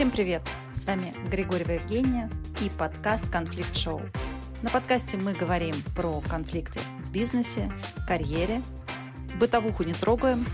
Всем 0.00 0.10
привет! 0.10 0.40
С 0.72 0.86
вами 0.86 1.12
Григорьева 1.28 1.72
Евгения 1.72 2.30
и 2.64 2.70
подкаст 2.70 3.30
«Конфликт 3.30 3.76
Шоу». 3.76 4.00
На 4.62 4.70
подкасте 4.70 5.18
мы 5.18 5.34
говорим 5.34 5.74
про 5.94 6.22
конфликты 6.22 6.80
в 7.02 7.12
бизнесе, 7.12 7.70
карьере. 8.08 8.62
Бытовуху 9.38 9.82
не 9.82 9.92
трогаем, 9.92 10.46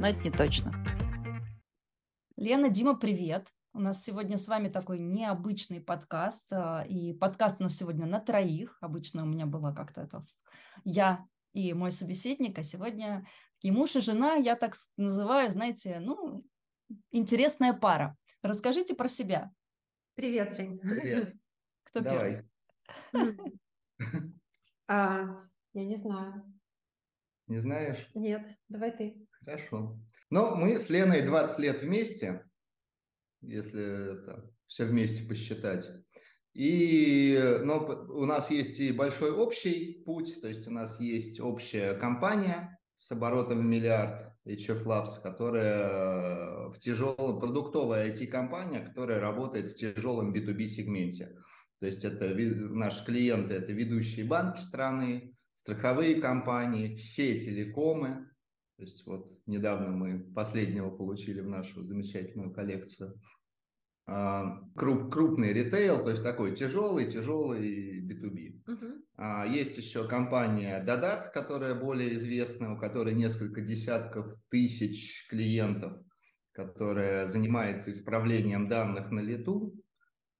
но 0.00 0.08
это 0.08 0.18
не 0.24 0.32
точно. 0.32 0.72
Лена, 2.36 2.70
Дима, 2.70 2.96
привет! 2.96 3.50
У 3.72 3.78
нас 3.78 4.02
сегодня 4.02 4.36
с 4.36 4.48
вами 4.48 4.68
такой 4.68 4.98
необычный 4.98 5.80
подкаст, 5.80 6.52
а, 6.52 6.82
и 6.82 7.12
подкаст 7.12 7.60
у 7.60 7.62
нас 7.62 7.76
сегодня 7.76 8.04
на 8.04 8.18
троих. 8.18 8.78
Обычно 8.80 9.22
у 9.22 9.26
меня 9.26 9.46
было 9.46 9.72
как-то 9.72 10.00
это 10.00 10.24
я 10.82 11.24
и 11.52 11.72
мой 11.72 11.92
собеседник, 11.92 12.58
а 12.58 12.64
сегодня 12.64 13.24
такие 13.54 13.72
муж 13.72 13.94
и 13.94 14.00
жена, 14.00 14.34
я 14.34 14.56
так 14.56 14.74
называю, 14.96 15.50
знаете, 15.50 16.00
ну, 16.00 16.42
интересная 17.12 17.74
пара. 17.74 18.16
Расскажите 18.42 18.94
про 18.94 19.06
себя. 19.08 19.52
Привет, 20.14 20.56
Жень. 20.56 20.80
Привет. 20.80 21.32
Кто 21.84 22.00
Давай. 22.00 22.44
первый? 23.12 23.38
А, 24.88 25.38
я 25.72 25.84
не 25.84 25.96
знаю. 25.96 26.42
Не 27.46 27.58
знаешь? 27.58 28.10
Нет, 28.14 28.46
давай 28.68 28.94
ты. 28.94 29.26
Хорошо. 29.30 29.98
Ну, 30.28 30.56
мы 30.56 30.76
с 30.76 30.90
Леной 30.90 31.22
20 31.22 31.58
лет 31.60 31.80
вместе, 31.80 32.44
если 33.40 34.14
это 34.14 34.52
все 34.66 34.84
вместе 34.84 35.26
посчитать. 35.26 35.88
И 36.52 37.38
но 37.62 37.86
у 37.86 38.26
нас 38.26 38.50
есть 38.50 38.80
и 38.80 38.92
большой 38.92 39.30
общий 39.30 40.02
путь, 40.04 40.40
то 40.42 40.48
есть 40.48 40.66
у 40.66 40.70
нас 40.70 41.00
есть 41.00 41.40
общая 41.40 41.94
компания 41.94 42.78
с 42.96 43.10
оборотом 43.12 43.60
в 43.60 43.64
миллиард 43.64 44.31
HF 44.46 44.84
Labs, 44.84 45.22
которая 45.22 46.68
в 46.70 46.78
тяжелом, 46.78 47.38
продуктовая 47.38 48.12
IT-компания, 48.12 48.80
которая 48.80 49.20
работает 49.20 49.68
в 49.68 49.74
тяжелом 49.76 50.32
B2B 50.32 50.66
сегменте. 50.66 51.36
То 51.80 51.86
есть 51.86 52.04
это 52.04 52.34
наши 52.34 53.04
клиенты, 53.04 53.54
это 53.54 53.72
ведущие 53.72 54.24
банки 54.24 54.60
страны, 54.60 55.34
страховые 55.54 56.20
компании, 56.20 56.94
все 56.94 57.38
телекомы. 57.38 58.28
То 58.76 58.82
есть 58.82 59.06
вот 59.06 59.28
недавно 59.46 59.92
мы 59.92 60.20
последнего 60.32 60.90
получили 60.90 61.40
в 61.40 61.48
нашу 61.48 61.84
замечательную 61.84 62.52
коллекцию. 62.52 63.20
А, 64.06 64.60
круп, 64.74 65.12
крупный 65.12 65.52
ритейл, 65.52 66.02
то 66.02 66.10
есть 66.10 66.24
такой 66.24 66.54
тяжелый, 66.56 67.08
тяжелый 67.08 68.00
B2B. 68.00 68.62
Мгм. 68.66 69.01
А, 69.24 69.46
Есть 69.46 69.76
еще 69.76 70.08
компания 70.08 70.82
Дадат, 70.82 71.28
которая 71.28 71.76
более 71.76 72.16
известная, 72.16 72.70
у 72.70 72.76
которой 72.76 73.14
несколько 73.14 73.60
десятков 73.60 74.34
тысяч 74.50 75.28
клиентов, 75.28 75.92
которая 76.50 77.28
занимается 77.28 77.92
исправлением 77.92 78.68
данных 78.68 79.12
на 79.12 79.20
лету, 79.20 79.80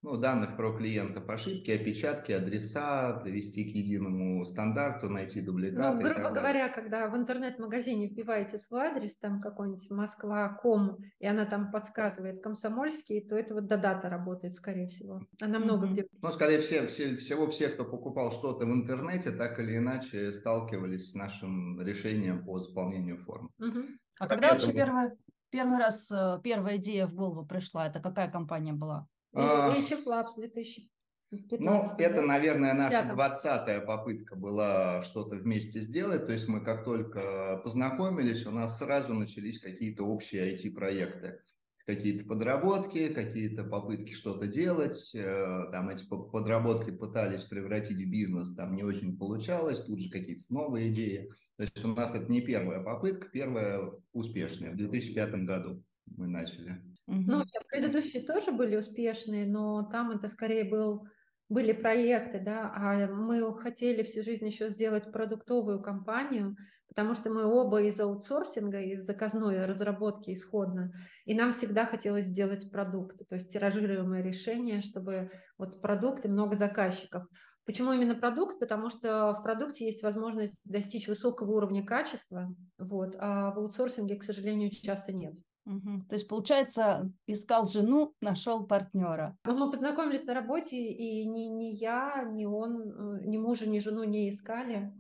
ну, 0.03 0.17
данных 0.17 0.57
про 0.57 0.77
клиентов, 0.77 1.29
ошибки, 1.29 1.71
опечатки, 1.71 2.33
адреса, 2.33 3.21
привести 3.23 3.65
к 3.65 3.75
единому 3.75 4.45
стандарту, 4.45 5.09
найти 5.09 5.41
Ну, 5.41 5.47
дубликаты. 5.47 6.01
и 6.01 6.09
грубо 6.09 6.31
говоря, 6.31 6.69
когда 6.69 7.09
в 7.09 7.17
интернет-магазине 7.17 8.09
вбиваете 8.09 8.59
свой 8.59 8.89
адрес, 8.89 9.17
там 9.17 9.41
какой-нибудь 9.41 9.91
Москва.ком, 9.91 10.99
и 11.19 11.27
она 11.27 11.47
там 11.47 11.71
подсказывает 11.71 12.43
комсомольский, 12.43 13.27
то 13.27 13.37
это 13.37 13.55
вот 13.55 13.67
Дадата 13.69 14.11
работает, 14.11 14.55
скорее 14.55 14.89
всего. 14.89 15.23
Она 15.41 15.59
много 15.59 15.87
Мгм. 15.87 15.93
где. 15.93 16.07
Ну, 16.23 16.33
скорее 16.33 16.61
всего, 16.61 16.87
все, 16.87 17.17
всего 17.17 17.47
все, 17.51 17.69
кто 17.69 17.85
покупал 17.85 18.33
что-то 18.33 18.67
в 18.67 18.73
интернете, 18.73 19.31
так 19.33 19.59
или 19.59 19.77
иначе 19.79 20.33
сталкивались 20.33 21.11
с 21.11 21.15
нашим 21.15 21.81
решением 21.81 22.45
по 22.45 22.59
заполнению 22.59 23.19
форм. 23.19 23.51
Мгм. 23.59 23.99
А 24.19 24.27
когда 24.27 24.51
вообще 24.53 24.73
первый, 24.73 25.13
первый 25.51 25.79
раз 25.79 26.11
э, 26.13 26.39
первая 26.43 26.77
идея 26.77 27.07
в 27.07 27.15
голову 27.15 27.47
пришла? 27.47 27.87
Это 27.87 28.01
какая 28.01 28.31
компания 28.31 28.73
была? 28.73 29.07
И 29.35 29.39
А, 29.39 29.75
HF 29.77 30.05
Labs 30.07 30.35
2015. 30.37 31.61
Ну, 31.61 31.85
это, 31.99 32.21
наверное, 32.23 32.75
наша 32.75 32.99
двадцатая 33.15 33.81
попытка 33.81 34.37
была 34.37 35.01
что-то 35.03 35.37
вместе 35.37 35.81
сделать. 35.81 36.27
То 36.27 36.33
есть 36.33 36.47
мы 36.49 36.63
как 36.63 36.85
только 36.85 37.59
познакомились, 37.65 38.45
у 38.47 38.51
нас 38.51 38.79
сразу 38.79 39.15
начались 39.15 39.59
какие-то 39.59 40.05
общие 40.05 40.55
IT-проекты. 40.55 41.41
Какие-то 41.85 42.25
подработки, 42.27 43.09
какие-то 43.09 43.65
попытки 43.65 44.13
что-то 44.13 44.47
делать. 44.47 45.13
Э, 45.17 45.65
Там 45.73 45.89
эти 45.89 46.05
по- 46.07 46.23
подработки 46.23 46.93
пытались 46.93 47.43
превратить 47.43 47.97
в 47.97 48.09
бизнес, 48.09 48.55
там 48.55 48.77
не 48.77 48.85
очень 48.85 49.19
получалось. 49.19 49.81
Тут 49.81 49.99
же 49.99 50.09
какие-то 50.09 50.45
новые 50.51 50.93
идеи. 50.93 51.29
То 51.57 51.65
есть 51.65 51.85
у 51.85 51.89
нас 51.89 52.15
это 52.15 52.31
не 52.31 52.41
первая 52.41 52.81
попытка, 52.85 53.29
первая 53.31 53.91
успешная. 54.13 54.71
В 54.71 54.77
2005 54.77 55.45
году 55.45 55.83
мы 56.07 56.29
начали. 56.29 56.81
Мгм. 57.13 57.33
Ну, 57.33 57.45
предыдущие 57.69 58.25
тоже 58.27 58.51
были 58.53 58.77
успешные, 58.77 59.47
но 59.47 59.83
там 59.89 60.11
это 60.11 60.29
скорее 60.29 60.65
был, 60.65 61.07
были 61.49 61.73
проекты, 61.73 62.41
да, 62.41 62.73
а 62.75 63.07
мы 63.07 63.57
хотели 63.61 64.03
всю 64.03 64.23
жизнь 64.23 64.47
еще 64.47 64.71
сделать 64.71 65.13
продуктовую 65.13 65.81
компанию, 65.83 66.57
потому 66.89 67.15
что 67.15 67.31
мы 67.31 67.45
оба 67.45 67.81
из 67.83 68.01
аутсорсинга, 68.01 68.81
из 68.81 69.05
заказной 69.07 69.65
разработки 69.67 70.33
исходно, 70.35 70.93
и 71.25 71.35
нам 71.35 71.53
всегда 71.53 71.87
хотелось 71.87 72.25
сделать 72.27 72.71
продукты, 72.73 73.25
то 73.25 73.37
есть 73.37 73.53
тиражируемое 73.53 74.23
решение, 74.23 74.81
чтобы 74.81 75.31
вот 75.59 75.81
продукты, 75.81 76.29
много 76.29 76.57
заказчиков. 76.57 77.29
Почему 77.65 77.93
именно 77.93 78.17
продукт? 78.17 78.59
Потому 78.59 78.91
что 78.91 79.33
в 79.35 79.43
продукте 79.45 79.87
есть 79.87 80.03
возможность 80.03 80.59
достичь 80.65 81.07
высокого 81.07 81.53
уровня 81.53 81.87
качества, 81.87 82.49
вот, 82.79 83.15
а 83.19 83.53
в 83.53 83.59
аутсорсинге, 83.59 84.17
к 84.17 84.25
сожалению, 84.25 84.71
часто 84.71 85.13
нет. 85.13 85.35
Мгм. 85.65 86.07
То 86.09 86.15
есть, 86.15 86.29
получается, 86.29 87.11
искал 87.27 87.67
жену, 87.67 88.15
нашел 88.21 88.67
партнера. 88.67 89.37
Мы 89.45 89.71
познакомились 89.71 90.25
на 90.25 90.35
работе, 90.35 90.77
и 90.77 91.25
ни, 91.27 91.49
ни 91.49 91.75
я, 91.75 92.25
ни 92.25 92.45
он, 92.45 93.21
э, 93.21 93.27
ни 93.27 93.37
мужа, 93.37 93.69
ни 93.69 93.79
жену 93.79 94.05
не 94.05 94.29
искали. 94.29 94.93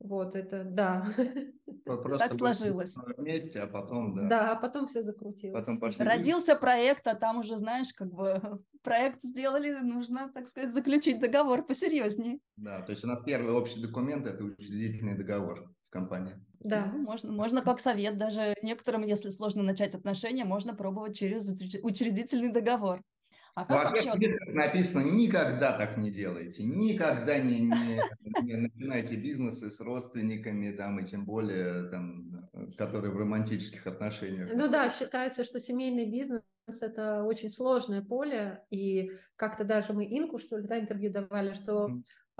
Вот 0.00 0.34
это, 0.34 0.64
да. 0.64 1.06
Просто 1.84 2.18
Так 2.18 2.34
сложилось. 2.34 2.94
Вместе, 3.18 3.60
а 3.60 3.66
потом, 3.66 4.14
да. 4.14 4.28
Да, 4.28 4.52
а 4.52 4.56
потом 4.56 4.86
все 4.86 5.02
закрутилось. 5.02 5.60
Потом 5.60 5.78
пошли 5.78 6.04
Родился 6.04 6.56
проект, 6.56 7.06
а 7.06 7.14
там 7.14 7.38
уже, 7.38 7.56
знаешь, 7.58 7.92
как 7.92 8.10
бы 8.12 8.40
проект 8.82 9.22
сделали, 9.22 9.72
нужно, 9.80 10.30
так 10.32 10.46
сказать, 10.46 10.74
заключить 10.74 11.20
договор 11.20 11.64
посерьезнее. 11.64 12.38
Да, 12.56 12.80
то 12.80 12.90
есть 12.90 13.04
у 13.04 13.08
нас 13.08 13.22
первый 13.22 13.52
общий 13.52 13.80
документ– 13.80 14.26
это 14.26 14.42
учредительный 14.42 15.16
договор 15.16 15.70
в 15.90 15.92
компании. 15.92 16.34
Да. 16.60 16.86
Ну, 16.92 17.02
можно, 17.02 17.32
можно 17.32 17.62
как 17.62 17.80
совет 17.80 18.16
даже 18.16 18.54
некоторым, 18.62 19.02
если 19.02 19.30
сложно 19.30 19.62
начать 19.62 19.94
отношения, 19.94 20.44
можно 20.44 20.74
пробовать 20.74 21.16
через 21.16 21.48
учреди- 21.48 21.80
учредительный 21.82 22.52
договор. 22.52 23.02
А 23.56 23.64
как 23.64 23.90
Во 23.90 23.98
всех 23.98 24.14
вообще? 24.14 24.36
написано 24.46 25.10
«никогда 25.10 25.76
так 25.76 25.96
не 25.96 26.12
делайте», 26.12 26.62
«никогда 26.62 27.40
не, 27.40 27.58
не, 27.58 28.00
не 28.42 28.54
начинайте 28.54 29.16
бизнесы 29.16 29.72
с 29.72 29.80
родственниками, 29.80 30.70
там, 30.70 31.00
и 31.00 31.04
тем 31.04 31.24
более, 31.24 31.90
там, 31.90 32.48
которые 32.78 33.12
в 33.12 33.16
романтических 33.16 33.84
отношениях. 33.88 34.50
Ну 34.54 34.68
да, 34.68 34.88
считается, 34.88 35.42
что 35.42 35.58
семейный 35.58 36.08
бизнес 36.08 36.42
это 36.80 37.24
очень 37.24 37.50
сложное 37.50 38.02
поле, 38.02 38.62
и 38.70 39.10
как-то 39.34 39.64
даже 39.64 39.92
мы 39.92 40.04
Инку, 40.04 40.38
что 40.38 40.56
ли, 40.58 40.68
да, 40.68 40.78
интервью 40.78 41.10
давали, 41.10 41.52
что 41.52 41.90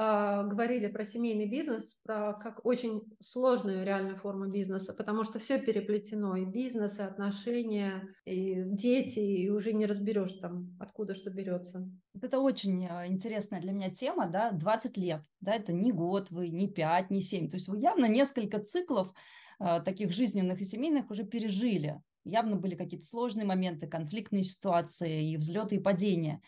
говорили 0.00 0.86
про 0.86 1.04
семейный 1.04 1.46
бизнес, 1.46 1.96
про 2.04 2.32
как 2.32 2.64
очень 2.64 3.02
сложную 3.20 3.84
реальную 3.84 4.16
форму 4.16 4.46
бизнеса, 4.46 4.94
потому 4.94 5.24
что 5.24 5.38
все 5.38 5.58
переплетено, 5.58 6.36
и 6.36 6.46
бизнес, 6.46 6.98
и 6.98 7.02
отношения, 7.02 8.08
и 8.24 8.62
дети, 8.64 9.18
и 9.18 9.50
уже 9.50 9.72
не 9.72 9.84
разберешь 9.84 10.32
там, 10.40 10.74
откуда 10.80 11.14
что 11.14 11.30
берется. 11.30 11.86
Это 12.20 12.38
очень 12.38 12.86
э, 12.86 13.08
интересная 13.08 13.60
для 13.60 13.72
меня 13.72 13.90
тема, 13.90 14.26
да, 14.26 14.52
20 14.52 14.96
лет, 14.96 15.22
да, 15.40 15.54
это 15.54 15.72
не 15.72 15.92
год 15.92 16.30
вы, 16.30 16.48
не 16.48 16.68
5, 16.68 17.10
не 17.10 17.20
7, 17.20 17.50
то 17.50 17.56
есть 17.56 17.68
вы 17.68 17.78
явно 17.78 18.06
несколько 18.06 18.58
циклов 18.58 19.12
э, 19.58 19.80
таких 19.84 20.12
жизненных 20.12 20.60
и 20.60 20.64
семейных 20.64 21.10
уже 21.10 21.24
пережили. 21.24 22.00
Явно 22.24 22.56
были 22.56 22.74
какие-то 22.74 23.06
сложные 23.06 23.46
моменты, 23.46 23.86
конфликтные 23.86 24.44
ситуации 24.44 25.30
и 25.32 25.36
взлеты 25.36 25.76
и 25.76 25.80
падения. 25.80 26.40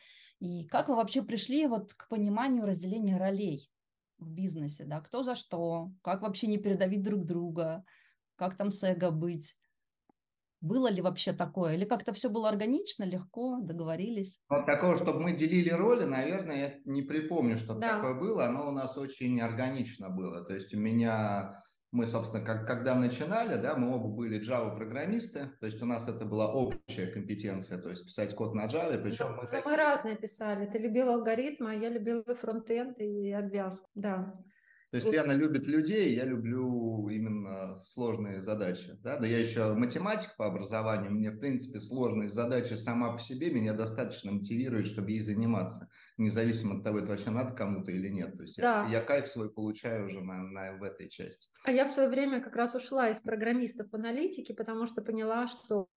И 0.43 0.65
как 0.67 0.89
вы 0.89 0.97
вообще 0.97 1.23
пришли 1.23 1.69
вот 1.69 1.95
к 1.95 2.09
пониманию 2.09 2.67
разделения 2.67 3.17
ролей 3.17 3.71
в 4.19 4.29
бизнесе, 4.29 4.85
да, 4.85 5.01
кто 5.01 5.23
за 5.23 5.37
что, 5.37 5.93
как 6.03 6.23
вообще 6.23 6.49
не 6.49 6.59
передавить 6.59 7.03
друг 7.05 7.25
друга, 7.25 7.85
как 8.35 8.57
там 8.57 8.73
с 8.73 8.83
эго 8.83 9.13
быть? 9.13 9.57
Было 10.61 10.89
ли 10.91 11.01
вообще 11.03 11.33
такое? 11.33 11.75
Или 11.75 11.85
как-то 11.85 12.13
все 12.13 12.29
было 12.29 12.49
органично, 12.49 13.05
легко, 13.05 13.59
договорились? 13.61 14.41
Вот 14.49 14.67
такого, 14.67 14.97
чтобы 14.97 15.21
мы 15.21 15.33
делили 15.33 15.71
роли, 15.71 16.05
наверное, 16.05 16.57
я 16.57 16.93
не 16.93 17.03
припомню, 17.03 17.57
чтобы 17.57 17.81
Да. 17.81 17.97
такое 17.97 18.15
было. 18.15 18.47
Оно 18.47 18.69
у 18.69 18.73
нас 18.73 18.97
очень 18.99 19.41
органично 19.41 20.11
было. 20.11 20.45
То 20.45 20.55
есть 20.55 20.75
у 20.75 20.79
меня, 20.79 21.63
мы, 21.93 22.07
собственно, 22.07 22.43
как, 22.45 22.67
когда 22.67 22.95
начинали, 22.95 23.61
да, 23.61 23.77
мы 23.77 23.95
оба 23.95 24.09
были 24.09 24.41
Java-программисты, 24.41 25.51
то 25.61 25.67
есть 25.67 25.81
у 25.83 25.87
нас 25.87 26.09
это 26.09 26.25
была 26.25 26.51
общая 26.51 27.07
компетенция, 27.07 27.79
то 27.79 27.91
есть 27.91 28.07
писать 28.07 28.35
код 28.35 28.55
на 28.55 28.67
Java, 28.67 28.97
причем 28.97 29.37
мы 29.37 29.47
Но 29.53 29.63
мы 29.65 29.77
разные 29.77 30.17
писали. 30.17 30.67
Ты 30.67 30.79
любил 30.79 31.11
алгоритмы, 31.11 31.71
а 31.71 31.75
я 31.75 31.91
любила 31.91 32.25
фронтенд 32.25 32.99
и 32.99 33.31
обвязку. 33.31 33.89
Да. 33.95 34.43
То 34.93 34.99
есть 34.99 35.11
Лена 35.11 35.33
любит 35.33 35.67
людей, 35.67 36.15
я 36.15 36.27
люблю 36.27 37.09
именно 37.09 37.79
сложные 37.79 38.43
задачи. 38.43 38.99
Да? 39.03 39.19
Но 39.19 39.25
я 39.25 39.39
еще 39.39 39.73
математик 39.73 40.37
по 40.37 40.45
образованию, 40.45 41.11
мне, 41.11 41.31
в 41.31 41.39
принципе, 41.39 41.81
сложность 41.81 42.35
задачи 42.35 42.75
сама 42.75 43.15
по 43.15 43.19
себе 43.19 43.51
меня 43.51 43.73
достаточно 43.73 44.33
мотивирует, 44.33 44.87
чтобы 44.87 45.13
ей 45.13 45.23
заниматься, 45.23 45.89
независимо 46.19 46.77
от 46.77 46.85
того, 46.85 46.99
это 46.99 47.13
вообще 47.13 47.31
надо 47.31 47.55
кому-то 47.55 47.91
или 47.91 48.11
нет. 48.11 48.37
То 48.37 48.43
есть 48.43 48.59
да. 48.59 48.85
я, 48.85 48.99
я 48.99 49.01
кайф 49.03 49.27
свой 49.29 49.51
получаю 49.51 50.09
уже 50.09 50.21
на, 50.21 50.43
на, 50.43 50.77
в 50.77 50.83
этой 50.83 51.09
части. 51.09 51.49
А 51.65 51.73
я 51.73 51.87
в 51.87 51.91
свое 51.91 52.11
время 52.11 52.43
как 52.43 52.55
раз 52.55 52.75
ушла 52.75 53.09
из 53.09 53.19
программистов 53.19 53.91
в 53.91 53.95
аналитике, 53.95 54.53
потому 54.53 54.85
что 54.85 55.01
поняла, 55.01 55.49
что 55.49 55.89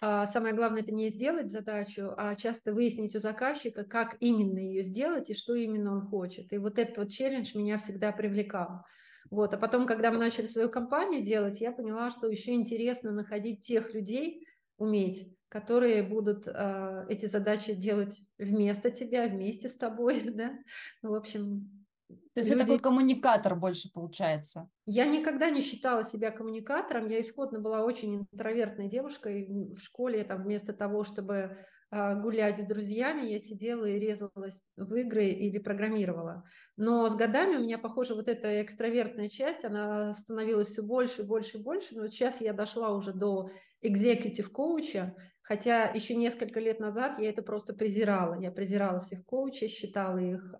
самое 0.00 0.54
главное 0.54 0.82
это 0.82 0.92
не 0.92 1.08
сделать 1.08 1.50
задачу, 1.50 2.12
а 2.16 2.34
часто 2.34 2.72
выяснить 2.72 3.14
у 3.16 3.18
заказчика, 3.18 3.84
как 3.84 4.16
именно 4.20 4.58
ее 4.58 4.82
сделать 4.82 5.30
и 5.30 5.34
что 5.34 5.54
именно 5.54 5.92
он 5.92 6.02
хочет. 6.02 6.52
И 6.52 6.58
вот 6.58 6.78
этот 6.78 6.98
вот 6.98 7.10
челлендж 7.10 7.56
меня 7.56 7.78
всегда 7.78 8.12
привлекал. 8.12 8.84
Вот. 9.30 9.54
А 9.54 9.58
потом, 9.58 9.86
когда 9.86 10.10
мы 10.10 10.18
начали 10.18 10.46
свою 10.46 10.68
компанию 10.68 11.22
делать, 11.22 11.60
я 11.60 11.72
поняла, 11.72 12.10
что 12.10 12.28
еще 12.28 12.52
интересно 12.52 13.10
находить 13.10 13.62
тех 13.62 13.92
людей, 13.94 14.46
уметь, 14.76 15.34
которые 15.48 16.02
будут 16.02 16.46
э, 16.46 17.06
эти 17.08 17.26
задачи 17.26 17.74
делать 17.74 18.20
вместо 18.38 18.90
тебя, 18.90 19.26
вместе 19.26 19.68
с 19.68 19.74
тобой, 19.74 20.20
да. 20.34 20.58
Ну, 21.02 21.10
в 21.10 21.14
общем, 21.14 21.75
то 22.36 22.40
есть 22.40 22.50
люди... 22.50 22.60
это 22.60 22.66
такой 22.66 22.82
коммуникатор 22.82 23.56
больше 23.56 23.90
получается. 23.90 24.68
Я 24.84 25.06
никогда 25.06 25.48
не 25.48 25.62
считала 25.62 26.04
себя 26.04 26.30
коммуникатором. 26.30 27.06
Я 27.06 27.22
исходно 27.22 27.60
была 27.60 27.82
очень 27.82 28.26
интровертной 28.30 28.90
девушкой. 28.90 29.46
В 29.74 29.78
школе 29.78 30.22
там 30.22 30.42
вместо 30.42 30.74
того, 30.74 31.02
чтобы 31.04 31.56
а, 31.90 32.14
гулять 32.14 32.58
с 32.58 32.66
друзьями, 32.66 33.22
я 33.26 33.38
сидела 33.38 33.86
и 33.86 33.98
резалась 33.98 34.60
в 34.76 34.94
игры 34.96 35.28
или 35.28 35.56
программировала. 35.56 36.44
Но 36.76 37.08
с 37.08 37.16
годами 37.16 37.56
у 37.56 37.62
меня, 37.62 37.78
похоже, 37.78 38.14
вот 38.14 38.28
эта 38.28 38.60
экстравертная 38.62 39.30
часть, 39.30 39.64
она 39.64 40.12
становилась 40.12 40.68
все 40.68 40.82
больше 40.82 41.22
и 41.22 41.24
больше 41.24 41.56
и 41.56 41.62
больше. 41.62 41.94
Но 41.94 42.02
вот 42.02 42.12
сейчас 42.12 42.42
я 42.42 42.52
дошла 42.52 42.94
уже 42.94 43.14
до 43.14 43.48
executive 43.82 44.50
коуча, 44.50 45.16
хотя 45.46 45.86
еще 45.86 46.16
несколько 46.16 46.58
лет 46.58 46.80
назад 46.80 47.20
я 47.20 47.30
это 47.30 47.40
просто 47.40 47.72
презирала. 47.72 48.40
Я 48.40 48.50
презирала 48.50 49.00
всех 49.00 49.24
коучей, 49.24 49.68
считала 49.68 50.18
их 50.18 50.54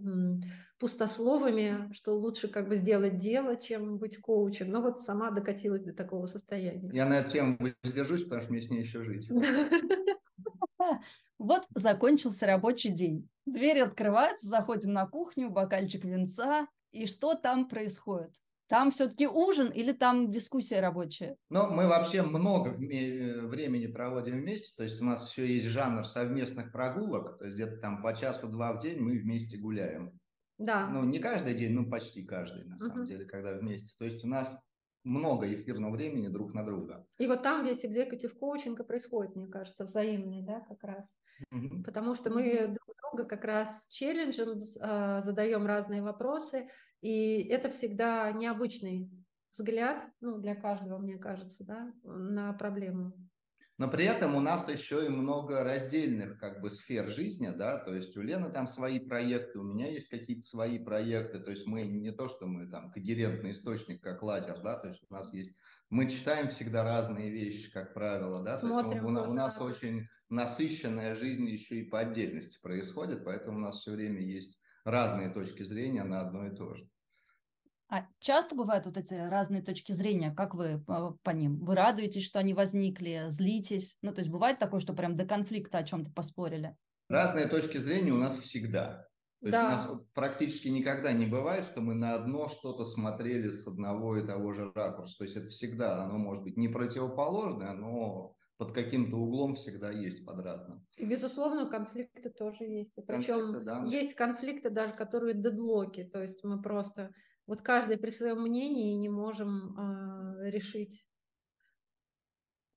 пустословами, 0.79 1.93
что 1.93 2.13
лучше 2.13 2.49
как 2.49 2.69
бы 2.69 2.77
сделать 2.77 3.19
дело, 3.19 3.57
чем 3.57 3.99
быть 3.99 4.19
коучем. 4.19 4.71
Но 4.71 4.81
вот 4.81 5.01
сама 5.01 5.33
докатилась 5.33 5.83
до 5.83 5.93
такого 5.93 6.27
состояния. 6.27 6.89
Я 6.93 7.07
на 7.07 7.19
эту 7.19 7.31
тему 7.31 7.59
воздержусь, 7.83 8.23
потому 8.23 8.43
что 8.43 8.53
мне 8.53 8.63
с 8.63 8.71
ней 8.71 8.81
еще 8.81 9.03
жить. 9.03 9.29
Вот 11.39 11.67
закончился 11.75 12.47
рабочий 12.47 12.91
день. 12.91 13.29
Двери 13.45 13.81
открываются, 13.81 14.47
заходим 14.47 14.93
на 14.93 15.07
кухню, 15.07 15.51
бокальчик 15.51 16.05
винца. 16.05 16.67
И 16.93 17.07
что 17.07 17.35
там 17.35 17.69
происходит? 17.69 18.33
Там 18.69 18.91
все-таки 18.91 19.29
ужин 19.29 19.71
или 19.71 19.93
там 19.93 20.31
дискуссия 20.31 20.81
рабочая? 20.81 21.37
Ну, 21.51 21.71
мы 21.71 21.87
вообще 21.87 22.23
много 22.23 22.71
времени 22.71 23.87
проводим 23.87 24.41
вместе, 24.41 24.75
то 24.77 24.83
есть 24.83 25.01
у 25.01 25.05
нас 25.05 25.31
еще 25.31 25.47
есть 25.47 25.67
жанр 25.67 26.05
совместных 26.05 26.73
прогулок, 26.73 27.39
то 27.39 27.45
есть 27.45 27.57
где-то 27.57 27.77
там 27.79 28.03
по 28.03 28.15
часу-два 28.15 28.73
в 28.73 28.81
день 28.81 29.01
мы 29.01 29.19
вместе 29.19 29.57
гуляем. 29.57 30.19
Да. 30.59 30.89
Ну, 30.89 31.05
не 31.05 31.19
каждый 31.19 31.55
день, 31.55 31.73
ну, 31.73 31.89
почти 31.89 32.25
каждый, 32.25 32.65
на 32.65 32.79
самом 32.79 33.03
uh-huh. 33.03 33.07
деле, 33.07 33.25
когда 33.27 33.57
вместе. 33.59 33.95
То 33.99 34.05
есть 34.07 34.25
у 34.25 34.27
нас 34.27 34.59
много 35.05 35.53
эфирного 35.53 35.93
времени 35.93 36.29
друг 36.29 36.55
на 36.55 36.65
друга. 36.65 37.07
И 37.19 37.27
вот 37.27 37.43
там 37.43 37.65
весь 37.65 37.85
экзекутив 37.85 38.37
коучинг 38.37 38.85
происходит, 38.87 39.37
мне 39.37 39.47
кажется, 39.47 39.85
взаимный, 39.85 40.43
да, 40.43 40.61
как 40.61 40.83
раз. 40.83 41.05
Uh-huh. 41.53 41.83
Потому 41.85 42.15
что 42.15 42.31
мы 42.31 42.67
друг 42.67 42.97
друга 43.01 43.25
как 43.29 43.45
раз 43.45 43.89
челленджем 43.89 44.63
э, 44.63 45.21
задаем 45.23 45.67
разные 45.67 46.03
вопросы, 46.03 46.69
и 47.01 47.43
это 47.45 47.71
всегда 47.71 48.33
необычный 48.33 49.11
взгляд, 49.53 50.07
ну, 50.21 50.39
для 50.39 50.55
каждого, 50.55 50.99
мне 50.99 51.19
кажется, 51.19 51.65
да, 51.65 51.93
на 52.03 52.53
проблему. 52.53 53.13
Но 53.79 53.89
при 53.89 54.07
этом 54.07 54.35
у 54.35 54.41
нас 54.41 54.71
еще 54.71 55.05
и 55.05 55.11
много 55.11 55.63
раздельных 55.63 56.39
как 56.39 56.63
бы 56.63 56.71
сфер 56.71 57.09
жизни, 57.09 57.53
да, 57.55 57.77
то 57.77 57.95
есть 57.95 58.17
у 58.17 58.23
Лены 58.23 58.51
там 58.51 58.67
свои 58.67 58.99
проекты, 58.99 59.59
у 59.59 59.65
меня 59.65 59.91
есть 59.91 60.09
какие-то 60.09 60.43
свои 60.43 60.79
проекты, 60.79 61.41
то 61.41 61.51
есть 61.51 61.67
мы 61.67 61.83
не 61.83 62.11
то, 62.11 62.29
что 62.29 62.47
мы 62.47 62.67
там 62.69 62.91
когерентный 62.91 63.53
источник, 63.53 64.03
как 64.03 64.23
лазер, 64.23 64.63
да, 64.63 64.79
то 64.79 64.89
есть 64.89 65.03
у 65.11 65.13
нас 65.13 65.35
есть, 65.35 65.59
мы 65.91 66.09
читаем 66.09 66.49
всегда 66.49 66.85
разные 66.85 67.31
вещи, 67.31 67.71
как 67.71 67.93
правило, 67.93 68.43
да, 68.43 68.57
Смотрим, 68.57 68.89
то 68.89 68.97
есть 68.97 69.05
у, 69.05 69.09
у, 69.09 69.31
у 69.31 69.35
нас 69.35 69.61
очень 69.61 70.09
насыщенная 70.31 71.15
жизнь 71.15 71.47
еще 71.47 71.81
и 71.81 71.85
по 71.85 72.01
отдельности 72.01 72.59
происходит, 72.63 73.27
поэтому 73.27 73.59
у 73.59 73.61
нас 73.61 73.81
все 73.81 73.91
время 73.91 74.23
есть 74.23 74.59
разные 74.85 75.29
точки 75.29 75.65
зрения 75.65 76.05
на 76.05 76.23
одно 76.23 76.47
и 76.47 76.57
то 76.57 76.75
же. 76.75 76.89
А 77.89 78.07
часто 78.19 78.57
бывают 78.57 78.87
вот 78.87 78.97
эти 78.97 79.15
разные 79.15 79.63
точки 79.63 79.93
зрения, 79.93 80.33
как 80.33 80.55
вы 80.55 80.83
по, 80.85 81.17
по 81.23 81.31
ним? 81.31 81.61
Вы 81.65 81.77
радуетесь, 81.77 82.25
что 82.25 82.41
они 82.41 82.53
возникли, 82.53 83.27
злитесь? 83.29 83.97
Ну, 84.03 84.13
то 84.13 84.21
есть 84.21 84.31
бывает 84.31 84.59
такое, 84.59 84.81
что 84.81 84.93
прям 84.93 85.17
до 85.17 85.25
конфликта 85.25 85.79
о 85.79 85.85
чем-то 85.85 86.11
поспорили? 86.13 86.77
Разные 87.09 87.47
точки 87.47 87.79
зрения 87.79 88.13
у 88.13 88.17
нас 88.19 88.39
всегда. 88.39 89.07
То 89.41 89.51
да. 89.51 89.73
есть 89.73 89.87
у 89.87 89.93
нас 89.93 90.01
практически 90.15 90.69
никогда 90.69 91.13
не 91.13 91.27
бывает, 91.27 91.65
что 91.65 91.81
мы 91.81 91.95
на 91.95 92.15
одно 92.15 92.49
что-то 92.49 92.85
смотрели 92.85 93.51
с 93.51 93.67
одного 93.69 94.17
и 94.17 94.27
того 94.27 94.53
же 94.53 94.73
ракурса. 94.75 95.19
То 95.19 95.25
есть 95.25 95.37
это 95.37 95.49
всегда, 95.49 96.03
оно 96.03 96.19
может 96.19 96.43
быть 96.43 96.57
не 96.57 96.69
противоположное, 96.69 97.73
но 97.75 98.35
под 98.57 98.73
каким-то 98.73 99.17
углом 99.17 99.55
всегда 99.55 99.93
есть 99.93 100.25
под 100.25 100.41
разным. 100.41 100.85
И, 100.97 101.05
безусловно, 101.05 101.69
конфликты 101.69 102.31
тоже 102.31 102.65
есть. 102.65 102.95
Причем 103.07 103.65
да. 103.65 103.85
есть 103.85 104.15
конфликты 104.15 104.71
даже, 104.71 104.95
которые 104.95 105.35
дедлоки, 105.35 106.03
то 106.03 106.23
есть 106.23 106.43
мы 106.43 106.61
просто 106.61 107.13
вот 107.47 107.63
каждый 107.63 107.99
при 107.99 108.11
своем 108.11 108.43
мнении 108.43 108.95
не 108.95 109.09
можем 109.09 109.79
э, 109.79 110.51
решить, 110.51 111.07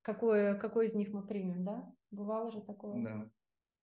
какое, 0.01 0.55
какой 0.55 0.87
из 0.87 0.93
них 0.93 1.09
мы 1.09 1.25
примем, 1.25 1.63
да? 1.63 1.91
Бывало 2.11 2.51
же 2.51 2.61
такое? 2.61 3.03
Да. 3.03 3.29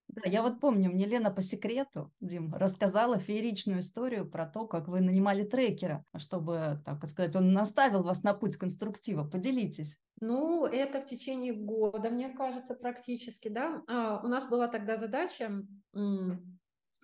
Да, 0.09 0.21
я 0.29 0.41
вот 0.41 0.61
помню, 0.61 0.89
мне 0.89 1.05
Лена 1.05 1.31
по 1.31 1.41
секрету, 1.41 2.11
Дим, 2.21 2.53
рассказала 2.53 3.19
фееричную 3.19 3.79
историю 3.79 4.29
про 4.29 4.47
то, 4.47 4.65
как 4.65 4.87
вы 4.87 5.01
нанимали 5.01 5.43
трекера, 5.43 6.05
чтобы, 6.15 6.81
так 6.85 7.05
сказать, 7.09 7.35
он 7.35 7.51
наставил 7.51 8.03
вас 8.03 8.23
на 8.23 8.33
путь 8.33 8.55
конструктива. 8.55 9.25
Поделитесь. 9.25 9.99
Ну, 10.21 10.65
это 10.65 11.01
в 11.01 11.07
течение 11.07 11.53
года, 11.53 12.09
мне 12.09 12.29
кажется, 12.29 12.73
практически, 12.73 13.49
да. 13.49 13.83
А, 13.87 14.21
у 14.23 14.27
нас 14.27 14.47
была 14.47 14.69
тогда 14.69 14.95
задача 14.95 15.51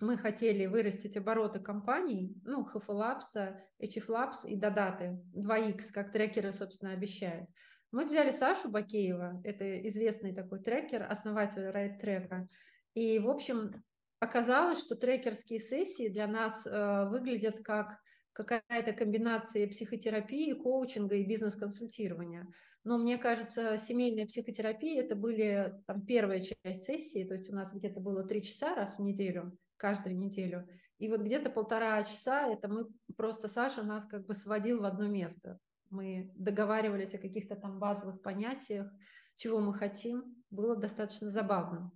мы 0.00 0.16
хотели 0.18 0.66
вырастить 0.66 1.16
обороты 1.16 1.60
компаний, 1.60 2.36
ну, 2.44 2.66
HF 2.66 2.86
Labs, 2.88 3.56
HF 3.80 4.08
Labs 4.08 4.46
и 4.46 4.56
Додаты, 4.56 5.18
2X, 5.34 5.92
как 5.92 6.12
трекеры, 6.12 6.52
собственно, 6.52 6.92
обещают. 6.92 7.48
Мы 7.92 8.04
взяли 8.04 8.32
Сашу 8.32 8.70
Бакеева, 8.70 9.40
это 9.44 9.88
известный 9.88 10.34
такой 10.34 10.60
трекер, 10.60 11.06
основатель 11.08 11.62
Tracker, 11.62 12.46
и, 12.94 13.18
в 13.18 13.28
общем, 13.28 13.84
оказалось, 14.18 14.80
что 14.80 14.96
трекерские 14.96 15.60
сессии 15.60 16.08
для 16.08 16.26
нас 16.26 16.66
э, 16.66 17.08
выглядят 17.08 17.60
как 17.60 17.98
какая-то 18.32 18.92
комбинация 18.92 19.68
психотерапии, 19.68 20.52
коучинга 20.54 21.14
и 21.14 21.24
бизнес-консультирования. 21.24 22.48
Но 22.82 22.98
мне 22.98 23.16
кажется, 23.16 23.78
семейная 23.78 24.26
психотерапия 24.26 25.02
это 25.02 25.14
были 25.14 25.72
там 25.86 26.04
первая 26.04 26.40
часть 26.40 26.84
сессии, 26.84 27.24
то 27.24 27.34
есть 27.34 27.48
у 27.50 27.54
нас 27.54 27.72
где-то 27.72 28.00
было 28.00 28.24
три 28.24 28.42
часа 28.42 28.74
раз 28.74 28.96
в 28.96 29.02
неделю, 29.02 29.56
каждую 29.76 30.18
неделю. 30.18 30.68
И 30.98 31.08
вот 31.08 31.20
где-то 31.20 31.50
полтора 31.50 32.02
часа 32.04 32.46
это 32.50 32.68
мы 32.68 32.86
просто 33.16 33.48
Саша 33.48 33.82
нас 33.82 34.06
как 34.06 34.26
бы 34.26 34.34
сводил 34.34 34.80
в 34.80 34.84
одно 34.84 35.06
место. 35.06 35.58
Мы 35.90 36.32
договаривались 36.34 37.14
о 37.14 37.18
каких-то 37.18 37.56
там 37.56 37.78
базовых 37.78 38.22
понятиях, 38.22 38.90
чего 39.36 39.60
мы 39.60 39.74
хотим. 39.74 40.44
Было 40.50 40.76
достаточно 40.76 41.30
забавно. 41.30 41.92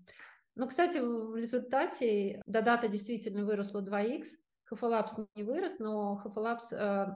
Но, 0.55 0.67
кстати, 0.67 0.99
в 0.99 1.37
результате 1.37 2.43
Дадата 2.47 2.89
действительно 2.89 3.45
выросла 3.45 3.81
2х, 3.81 4.25
Хафалапс 4.65 5.17
не 5.35 5.45
вырос, 5.45 5.79
но 5.79 6.17
Хафалапс 6.17 6.73
э, 6.73 7.07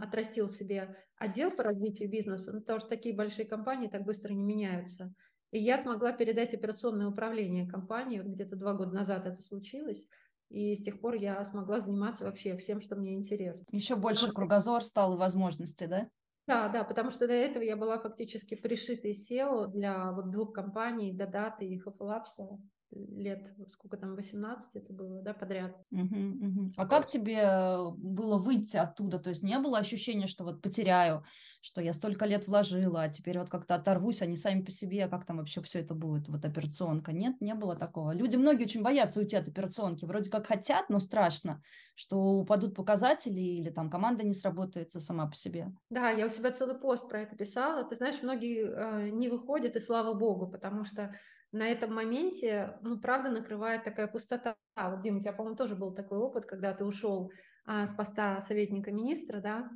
отрастил 0.00 0.48
себе 0.48 0.96
отдел 1.16 1.52
по 1.52 1.62
развитию 1.62 2.10
бизнеса, 2.10 2.52
ну, 2.52 2.60
потому 2.60 2.80
что 2.80 2.88
такие 2.88 3.14
большие 3.14 3.46
компании 3.46 3.88
так 3.88 4.04
быстро 4.04 4.32
не 4.32 4.42
меняются. 4.42 5.14
И 5.50 5.58
я 5.58 5.78
смогла 5.78 6.12
передать 6.12 6.52
операционное 6.54 7.08
управление 7.08 7.66
компании, 7.66 8.20
вот 8.20 8.32
где-то 8.32 8.56
два 8.56 8.74
года 8.74 8.92
назад 8.92 9.26
это 9.26 9.40
случилось, 9.40 10.06
и 10.50 10.74
с 10.74 10.82
тех 10.82 11.00
пор 11.00 11.14
я 11.14 11.42
смогла 11.44 11.80
заниматься 11.80 12.24
вообще 12.24 12.56
всем, 12.56 12.80
что 12.80 12.96
мне 12.96 13.14
интересно. 13.14 13.64
Еще 13.72 13.96
больше 13.96 14.26
потому 14.26 14.36
кругозор 14.36 14.82
стал 14.82 15.14
и 15.14 15.18
возможности, 15.18 15.84
да? 15.84 16.08
Да, 16.46 16.68
да, 16.68 16.84
потому 16.84 17.10
что 17.10 17.26
до 17.26 17.34
этого 17.34 17.62
я 17.62 17.76
была 17.76 17.98
фактически 17.98 18.54
пришитой 18.54 19.12
SEO 19.12 19.68
для 19.68 20.12
вот 20.12 20.30
двух 20.30 20.54
компаний, 20.54 21.12
Додаты 21.12 21.66
и 21.66 21.78
Хафалапса. 21.78 22.58
Лет, 22.90 23.52
сколько 23.68 23.96
там, 23.96 24.14
18 24.14 24.76
это 24.76 24.92
было, 24.92 25.22
да, 25.22 25.34
подряд. 25.34 25.76
Угу, 25.90 26.16
угу. 26.16 26.70
А 26.76 26.86
как 26.86 27.08
тебе 27.08 27.78
было 27.96 28.38
выйти 28.38 28.76
оттуда? 28.76 29.18
То 29.18 29.30
есть 29.30 29.42
не 29.42 29.58
было 29.58 29.78
ощущения, 29.78 30.26
что 30.26 30.44
вот 30.44 30.62
потеряю, 30.62 31.24
что 31.60 31.80
я 31.80 31.92
столько 31.92 32.24
лет 32.24 32.46
вложила, 32.46 33.02
а 33.02 33.08
теперь 33.08 33.38
вот 33.38 33.50
как-то 33.50 33.74
оторвусь, 33.74 34.22
они 34.22 34.36
сами 34.36 34.62
по 34.62 34.70
себе, 34.70 35.04
а 35.04 35.08
как 35.08 35.26
там 35.26 35.38
вообще 35.38 35.60
все 35.62 35.80
это 35.80 35.94
будет, 35.94 36.28
вот 36.28 36.44
операционка? 36.44 37.12
Нет, 37.12 37.40
не 37.40 37.54
было 37.54 37.76
такого. 37.76 38.12
Люди 38.12 38.36
многие 38.36 38.64
очень 38.64 38.82
боятся 38.82 39.20
уйти 39.20 39.36
от 39.36 39.48
операционки, 39.48 40.04
вроде 40.04 40.30
как 40.30 40.46
хотят, 40.46 40.88
но 40.88 40.98
страшно, 40.98 41.60
что 41.94 42.16
упадут 42.16 42.74
показатели 42.74 43.40
или 43.40 43.70
там 43.70 43.90
команда 43.90 44.24
не 44.24 44.34
сработается 44.34 45.00
сама 45.00 45.26
по 45.26 45.34
себе. 45.34 45.72
Да, 45.90 46.10
я 46.10 46.26
у 46.26 46.30
себя 46.30 46.52
целый 46.52 46.78
пост 46.78 47.08
про 47.08 47.22
это 47.22 47.36
писала. 47.36 47.84
Ты 47.84 47.96
знаешь, 47.96 48.22
многие 48.22 48.66
э, 48.66 49.10
не 49.10 49.28
выходят, 49.28 49.76
и 49.76 49.80
слава 49.80 50.14
богу, 50.14 50.46
потому 50.46 50.84
что 50.84 51.12
на 51.52 51.68
этом 51.68 51.94
моменте, 51.94 52.78
ну, 52.82 53.00
правда, 53.00 53.30
накрывает 53.30 53.84
такая 53.84 54.06
пустота. 54.06 54.56
Вот, 54.76 55.02
Дима, 55.02 55.18
у 55.18 55.20
тебя, 55.20 55.32
по-моему, 55.32 55.56
тоже 55.56 55.76
был 55.76 55.94
такой 55.94 56.18
опыт, 56.18 56.46
когда 56.46 56.74
ты 56.74 56.84
ушел 56.84 57.30
а, 57.64 57.86
с 57.86 57.94
поста 57.94 58.40
советника 58.42 58.92
министра, 58.92 59.40
да, 59.40 59.70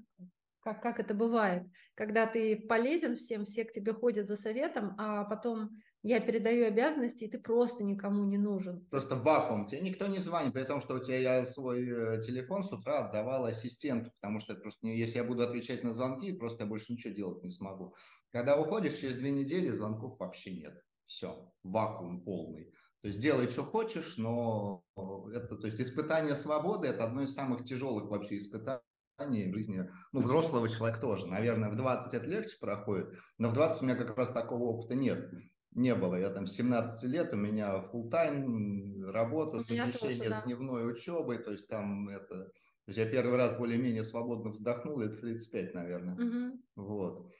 как, 0.62 0.81
как 0.81 1.00
это 1.00 1.14
бывает, 1.14 1.64
когда 1.95 2.26
ты 2.26 2.57
полезен 2.57 3.17
всем, 3.17 3.45
все 3.45 3.64
к 3.64 3.73
тебе 3.73 3.93
ходят 3.93 4.29
за 4.29 4.37
советом, 4.37 4.95
а 4.99 5.25
потом 5.25 5.71
я 6.05 6.21
передаю 6.21 6.67
обязанности, 6.67 7.25
и 7.25 7.31
ты 7.31 7.38
просто 7.38 7.85
никому 7.85 8.25
не 8.25 8.38
нужен. 8.38 8.85
Просто 8.91 9.17
вакуум, 9.17 9.67
тебе 9.67 9.81
никто 9.81 10.07
не 10.07 10.19
звонит, 10.19 10.52
при 10.52 10.64
том, 10.64 10.81
что 10.81 10.95
у 10.95 10.99
тебя 10.99 11.19
я 11.19 11.47
свой 11.47 11.87
э, 11.87 12.23
телефон 12.23 12.64
с 12.64 12.73
утра 12.73 13.07
отдавал 13.07 13.47
ассистенту, 13.47 14.11
потому 14.21 14.41
что 14.41 14.55
просто, 14.55 14.87
если 14.88 15.19
я 15.19 15.25
буду 15.25 15.43
отвечать 15.43 15.85
на 15.85 15.95
звонки, 15.95 16.33
просто 16.33 16.64
я 16.64 16.69
больше 16.69 16.93
ничего 16.93 17.14
делать 17.14 17.43
не 17.43 17.50
смогу. 17.50 17.95
Когда 18.31 18.57
уходишь, 18.57 18.97
через 18.97 19.17
две 19.17 19.31
недели 19.31 19.69
звонков 19.69 20.19
вообще 20.19 20.52
нет. 20.52 20.83
Все, 21.07 21.53
вакуум 21.63 22.23
полный. 22.23 22.73
То 23.03 23.09
есть 23.09 23.21
делай, 23.21 23.49
что 23.49 23.65
хочешь, 23.65 24.17
но 24.17 24.85
это, 25.35 25.57
то 25.57 25.67
есть 25.67 25.81
испытание 25.81 26.37
свободы– 26.37 26.87
это 26.89 27.05
одно 27.05 27.23
из 27.23 27.35
самых 27.35 27.65
тяжелых 27.65 28.09
вообще 28.09 28.39
испытаний 28.39 29.51
в 29.51 29.55
жизни, 29.55 29.89
ну, 30.13 30.23
взрослого 30.23 30.69
человека 30.69 31.01
тоже. 31.01 31.27
Наверное, 31.27 31.71
в 31.71 31.77
20 31.77 32.15
это 32.15 32.27
легче 32.27 32.57
проходит, 32.61 33.13
но 33.39 33.51
в 33.51 33.55
20 33.55 33.83
у 33.83 33.85
меня 33.85 33.97
как 33.97 34.17
раз 34.17 34.31
такого 34.31 34.65
опыта 34.65 34.95
нет. 34.95 35.31
Не 35.73 35.95
было. 35.95 36.17
Я 36.17 36.31
там 36.31 36.47
17 36.47 37.11
лет, 37.11 37.33
у 37.33 37.37
меня 37.37 37.89
full 37.93 38.09
тайм 38.11 39.05
работа, 39.07 39.61
совмещение 39.61 40.19
тоже, 40.19 40.31
да. 40.31 40.41
с 40.41 40.45
дневной 40.45 40.91
учебой, 40.91 41.39
то 41.39 41.51
есть 41.51 41.69
там 41.69 42.09
это... 42.09 42.45
То 42.85 42.89
есть 42.89 42.99
я 42.99 43.07
первый 43.07 43.37
раз 43.37 43.57
более-менее 43.57 44.05
свободно 44.05 44.51
вздохнул, 44.51 45.01
это 45.01 45.19
35, 45.19 45.75
наверное. 45.75 46.15
Угу. 46.15 46.61
Вот. 46.77 47.33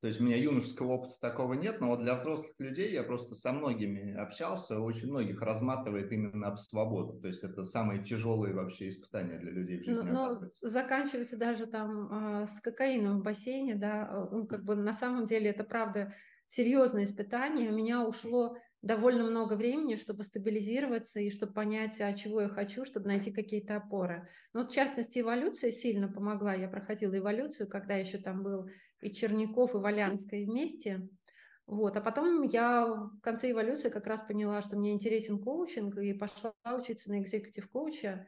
То 0.00 0.06
есть 0.06 0.20
у 0.20 0.24
меня 0.24 0.36
юношеского 0.36 0.92
опыта 0.92 1.14
такого 1.20 1.54
нет, 1.54 1.80
но 1.80 1.88
вот 1.88 2.00
для 2.00 2.14
взрослых 2.14 2.52
людей 2.58 2.92
я 2.92 3.02
просто 3.02 3.34
со 3.34 3.52
многими 3.52 4.14
общался, 4.14 4.80
очень 4.80 5.08
многих 5.08 5.42
разматывает 5.42 6.12
именно 6.12 6.48
об 6.48 6.56
свободу. 6.56 7.20
То 7.20 7.28
есть 7.28 7.42
это 7.42 7.64
самые 7.64 8.02
тяжелые 8.02 8.54
вообще 8.54 8.88
испытания 8.88 9.38
для 9.38 9.50
людей 9.50 9.78
в 9.80 9.84
жизни. 9.84 10.10
Но, 10.10 10.40
но 10.40 10.48
заканчивается 10.48 11.36
даже 11.36 11.66
там 11.66 12.42
э, 12.42 12.46
с 12.46 12.60
кокаином 12.60 13.20
в 13.20 13.22
бассейне, 13.22 13.74
да, 13.74 14.28
ну, 14.30 14.46
как 14.46 14.64
бы 14.64 14.76
на 14.76 14.92
самом 14.92 15.26
деле 15.26 15.50
это 15.50 15.64
правда 15.64 16.12
серьезное 16.46 17.04
испытание. 17.04 17.70
У 17.70 17.74
меня 17.74 18.04
ушло 18.04 18.56
довольно 18.82 19.24
много 19.24 19.54
времени, 19.54 19.96
чтобы 19.96 20.22
стабилизироваться 20.22 21.20
и 21.20 21.30
чтобы 21.30 21.52
понять, 21.52 22.00
а 22.00 22.12
чего 22.12 22.42
я 22.42 22.48
хочу, 22.48 22.84
чтобы 22.84 23.08
найти 23.08 23.32
какие-то 23.32 23.76
опоры. 23.76 24.28
Но 24.52 24.60
вот, 24.60 24.70
в 24.70 24.74
частности, 24.74 25.20
эволюция 25.20 25.72
сильно 25.72 26.08
помогла. 26.08 26.54
Я 26.54 26.68
проходила 26.68 27.16
эволюцию, 27.18 27.68
когда 27.68 27.96
еще 27.96 28.18
там 28.18 28.42
был 28.42 28.68
и 29.00 29.12
Черняков, 29.12 29.74
и 29.74 29.78
Валянская 29.78 30.44
вместе. 30.44 31.08
Вот. 31.66 31.96
А 31.96 32.00
потом 32.00 32.42
я 32.42 32.86
в 32.86 33.20
конце 33.20 33.50
эволюции 33.50 33.90
как 33.90 34.06
раз 34.06 34.22
поняла, 34.22 34.62
что 34.62 34.76
мне 34.76 34.92
интересен 34.92 35.38
коучинг, 35.38 35.98
и 35.98 36.14
пошла 36.14 36.54
учиться 36.64 37.10
на 37.10 37.20
экзекутив 37.20 37.68
коуча 37.70 38.26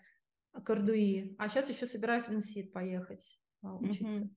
Кардуи. 0.65 1.35
А 1.39 1.49
сейчас 1.49 1.69
еще 1.69 1.87
собираюсь 1.87 2.25
в 2.25 2.35
инсит 2.35 2.73
поехать 2.73 3.41
а, 3.63 3.77
учиться. 3.77 4.29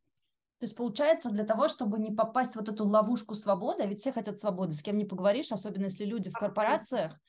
То 0.59 0.65
есть 0.65 0.77
получается, 0.77 1.31
для 1.31 1.43
того, 1.43 1.67
чтобы 1.67 1.99
не 1.99 2.11
попасть 2.11 2.53
в 2.53 2.55
вот 2.55 2.69
эту 2.69 2.85
ловушку 2.85 3.35
свободы, 3.35 3.85
ведь 3.85 3.99
все 3.99 4.13
хотят 4.13 4.39
свободы, 4.39 4.73
с 4.73 4.81
кем 4.81 4.97
не 4.97 5.03
поговоришь, 5.03 5.51
особенно 5.51 5.85
если 5.85 6.05
люди 6.05 6.29
в 6.29 6.33
корпорациях, 6.33 7.19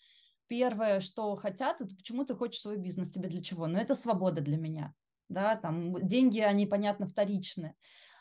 первое, 0.46 1.00
что 1.00 1.34
хотят, 1.34 1.80
это 1.80 1.96
почему 1.96 2.24
ты 2.24 2.36
хочешь 2.36 2.60
свой 2.60 2.76
бизнес, 2.76 3.10
тебе 3.10 3.28
для 3.28 3.42
чего? 3.42 3.66
Но 3.66 3.80
это 3.80 3.96
свобода 3.96 4.40
для 4.40 4.56
меня, 4.56 4.94
да, 5.28 5.56
там 5.56 6.06
деньги, 6.06 6.38
они, 6.38 6.66
понятно, 6.66 7.08
вторичны. 7.08 7.74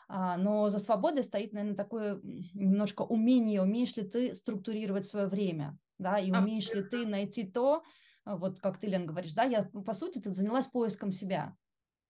А, 0.08 0.36
но 0.36 0.68
за 0.68 0.78
свободой 0.78 1.24
стоит, 1.24 1.52
наверное, 1.52 1.76
такое 1.76 2.20
немножко 2.22 3.02
умение, 3.02 3.62
умеешь 3.62 3.96
ли 3.96 4.02
ты 4.08 4.34
структурировать 4.34 5.06
свое 5.06 5.26
время, 5.26 5.78
да, 5.98 6.18
и 6.18 6.30
умеешь 6.32 6.72
ли 6.72 6.82
ты 6.82 7.06
найти 7.06 7.50
то, 7.50 7.82
вот 8.24 8.60
как 8.60 8.78
ты, 8.78 8.86
Лен, 8.86 9.06
говоришь, 9.06 9.32
да, 9.32 9.44
я, 9.44 9.64
по 9.64 9.92
сути, 9.92 10.18
ты 10.18 10.32
занялась 10.32 10.66
поиском 10.66 11.12
себя, 11.12 11.56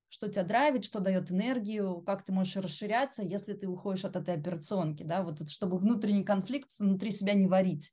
что 0.08 0.28
тебя 0.28 0.44
драйвит, 0.44 0.84
что 0.84 1.00
дает 1.00 1.30
энергию, 1.30 2.02
как 2.02 2.24
ты 2.24 2.32
можешь 2.32 2.56
расширяться, 2.56 3.22
если 3.22 3.54
ты 3.54 3.68
уходишь 3.68 4.04
от 4.04 4.16
этой 4.16 4.34
операционки, 4.34 5.02
да, 5.02 5.22
вот 5.22 5.48
чтобы 5.50 5.78
внутренний 5.78 6.24
конфликт 6.24 6.70
внутри 6.78 7.10
себя 7.10 7.34
не 7.34 7.46
варить. 7.46 7.92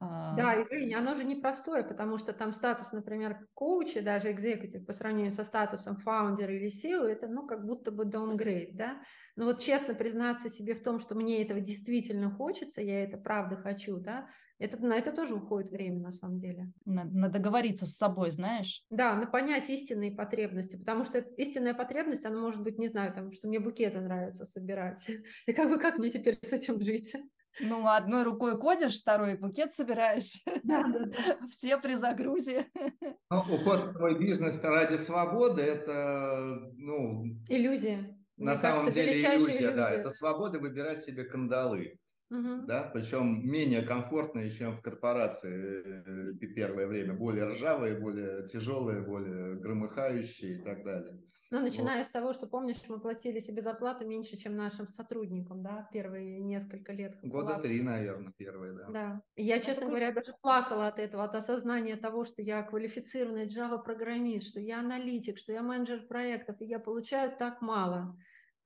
А. 0.00 0.36
Да, 0.36 0.54
и 0.54 0.64
Женя, 0.64 0.98
оно 0.98 1.14
же 1.14 1.24
непростое, 1.24 1.82
потому 1.82 2.16
что 2.16 2.32
там 2.32 2.52
статус, 2.52 2.92
например, 2.92 3.48
коуча, 3.54 4.00
даже 4.00 4.30
экзекутив 4.30 4.86
по 4.86 4.92
сравнению 4.92 5.32
со 5.32 5.44
статусом 5.44 5.96
фаундера 5.96 6.54
или 6.54 6.68
SEO, 6.68 7.04
это, 7.04 7.26
ну, 7.26 7.48
как 7.48 7.66
будто 7.66 7.90
бы 7.90 8.04
downgrade, 8.04 8.70
да. 8.74 9.02
Но 9.34 9.46
вот 9.46 9.60
честно 9.60 9.94
признаться 9.94 10.48
себе 10.48 10.74
в 10.74 10.82
том, 10.84 11.00
что 11.00 11.16
мне 11.16 11.42
этого 11.42 11.60
действительно 11.60 12.30
хочется, 12.30 12.80
я 12.80 13.02
это 13.02 13.18
правда 13.18 13.56
хочу, 13.56 13.98
да, 13.98 14.28
это, 14.60 14.78
на 14.78 14.94
это 14.96 15.10
тоже 15.10 15.34
уходит 15.34 15.72
время, 15.72 15.98
на 16.00 16.12
самом 16.12 16.38
деле. 16.38 16.72
Надо, 16.84 17.10
надо 17.12 17.32
договориться 17.34 17.86
с 17.86 17.96
собой, 17.96 18.30
знаешь? 18.30 18.84
Да, 18.90 19.16
на 19.16 19.26
понять 19.26 19.68
истинные 19.68 20.12
потребности, 20.12 20.76
потому 20.76 21.04
что 21.04 21.18
истинная 21.18 21.74
потребность, 21.74 22.24
она 22.24 22.40
может 22.40 22.62
быть, 22.62 22.78
не 22.78 22.86
знаю, 22.88 23.12
там, 23.12 23.32
что 23.32 23.48
мне 23.48 23.58
букеты 23.58 24.00
нравится 24.00 24.44
собирать. 24.44 25.08
И 25.46 25.52
как 25.52 25.70
бы, 25.70 25.78
как 25.78 25.98
мне 25.98 26.10
теперь 26.10 26.34
с 26.34 26.52
этим 26.52 26.80
жить? 26.80 27.16
Ну, 27.58 27.86
одной 27.86 28.22
рукой 28.22 28.58
кодишь, 28.58 29.00
второй 29.00 29.36
букет 29.36 29.74
собираешь. 29.74 30.42
Да, 30.62 30.84
да, 30.84 31.04
да. 31.06 31.38
Все 31.48 31.78
при 31.78 31.94
загрузе. 31.94 32.66
Ну, 33.30 33.38
уход 33.38 33.84
в 33.84 33.92
свой 33.92 34.18
бизнес 34.18 34.62
ради 34.62 34.96
свободы– 34.96 35.62
это, 35.62 36.60
ну… 36.76 37.24
Иллюзия. 37.48 38.16
На 38.36 38.52
Мне 38.52 38.56
самом 38.56 38.86
кажется, 38.86 39.00
деле 39.00 39.20
иллюзия, 39.20 39.36
иллюзия, 39.36 39.70
да. 39.72 39.90
Это 39.90 40.10
свобода 40.10 40.58
выбирать 40.58 41.02
себе 41.02 41.24
кандалы. 41.24 41.98
Угу. 42.30 42.66
Да, 42.66 42.90
причем 42.94 43.48
менее 43.48 43.82
комфортные, 43.82 44.50
чем 44.50 44.74
в 44.74 44.82
корпорации 44.82 45.82
э, 45.84 46.46
первое 46.54 46.86
время, 46.86 47.14
более 47.14 47.46
ржавые, 47.46 47.98
более 47.98 48.46
тяжелые, 48.46 49.00
более 49.00 49.56
громыхающие 49.56 50.58
и 50.58 50.62
так 50.62 50.84
далее. 50.84 51.20
Ну, 51.50 51.60
начиная 51.60 51.98
вот. 51.98 52.06
с 52.06 52.10
того, 52.10 52.32
что, 52.32 52.46
помнишь, 52.46 52.80
мы 52.88 53.00
платили 53.00 53.40
себе 53.40 53.60
зарплату 53.60 54.06
меньше, 54.06 54.36
чем 54.36 54.56
нашим 54.56 54.86
сотрудникам, 54.86 55.62
да, 55.62 55.88
первые 55.92 56.40
несколько 56.40 56.92
лет. 56.92 57.18
Года 57.22 57.58
три, 57.60 57.82
наверное, 57.82 58.32
первые, 58.36 58.72
да. 58.72 58.86
Да. 58.88 59.22
Я, 59.34 59.58
честно 59.58 59.86
такой... 59.86 59.88
говоря, 59.88 60.12
даже 60.12 60.32
плакала 60.40 60.86
от 60.86 61.00
этого, 61.00 61.24
от 61.24 61.34
осознания 61.34 61.96
того, 61.96 62.24
что 62.24 62.40
я 62.40 62.62
квалифицированный 62.62 63.48
Java-программист, 63.48 64.46
что 64.46 64.60
я 64.60 64.78
аналитик, 64.78 65.38
что 65.38 65.52
я 65.52 65.62
менеджер 65.62 66.06
проектов, 66.06 66.60
и 66.60 66.66
я 66.66 66.78
получаю 66.78 67.36
так 67.36 67.60
мало. 67.60 68.16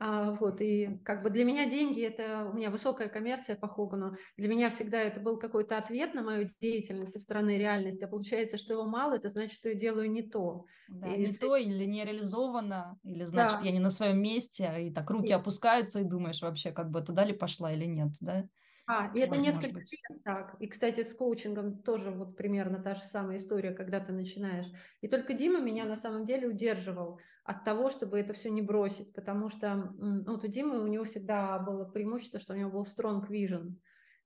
А, 0.07 0.33
вот, 0.33 0.61
и 0.61 0.99
как 1.03 1.23
бы 1.23 1.31
для 1.31 1.47
меня 1.47 1.65
деньги– 1.65 2.03
это 2.03 2.47
у 2.53 2.55
меня 2.55 2.69
высокая 2.71 3.09
коммерция 3.09 3.57
по 3.57 3.69
Хогану. 3.69 4.15
Для 4.37 4.51
меня 4.51 4.69
всегда 4.69 5.01
это 5.01 5.19
был 5.19 5.39
какой-то 5.39 5.79
ответ 5.79 6.13
на 6.13 6.23
мою 6.23 6.47
деятельность 6.61 7.13
со 7.13 7.19
стороны 7.19 7.57
реальности. 7.57 8.05
А 8.05 8.09
получается, 8.09 8.59
что 8.59 8.75
его 8.75 8.85
мало, 8.85 9.15
это 9.15 9.31
значит, 9.31 9.53
что 9.53 9.71
я 9.71 9.75
делаю 9.75 10.11
не 10.11 10.21
то. 10.21 10.67
Да, 10.89 11.07
и 11.07 11.17
не 11.17 11.23
если... 11.23 11.39
то, 11.39 11.57
или 11.57 11.87
не 11.87 12.05
реализовано, 12.05 12.99
или 13.03 13.25
значит, 13.25 13.61
да. 13.61 13.65
я 13.65 13.73
не 13.73 13.79
на 13.79 13.89
своем 13.89 14.21
месте, 14.21 14.71
и 14.79 14.93
так 14.93 15.09
руки 15.09 15.31
и... 15.31 15.33
опускаются, 15.33 16.01
и 16.01 16.05
думаешь 16.05 16.43
вообще, 16.43 16.71
как 16.71 16.91
бы 16.91 17.01
туда 17.01 17.25
ли 17.25 17.33
пошла 17.33 17.73
или 17.73 17.87
нет, 17.87 18.13
да? 18.21 18.45
А, 18.87 19.11
и 19.15 19.21
это 19.21 19.37
несколько 19.37 19.79
лет 19.79 20.23
так. 20.25 20.57
И, 20.61 20.67
кстати, 20.67 21.03
с 21.03 21.15
коучингом 21.15 21.79
тоже 21.79 22.11
вот 22.11 22.37
примерно 22.37 22.83
та 22.83 22.95
же 22.95 23.05
самая 23.05 23.39
история, 23.39 23.71
когда 23.71 23.99
ты 23.99 24.13
начинаешь. 24.13 24.67
И 25.01 25.09
только 25.09 25.33
Дима 25.33 25.61
меня 25.61 25.85
на 25.85 25.97
самом 25.97 26.27
деле 26.27 26.49
удерживал 26.49 27.19
от 27.45 27.65
того, 27.65 27.89
чтобы 27.89 28.19
это 28.19 28.35
все 28.35 28.51
не 28.51 28.61
бросить, 28.61 29.13
потому 29.15 29.49
что 29.49 29.93
ну, 29.99 30.25
вот 30.25 30.45
у 30.45 30.49
Димы 30.49 30.83
у 30.83 30.87
него 30.87 31.05
всегда 31.05 31.59
было 31.59 31.85
преимущество, 31.85 32.39
что 32.39 32.53
у 32.53 32.57
него 32.57 32.71
был 32.71 32.85
strong 32.85 33.27
vision. 33.29 33.75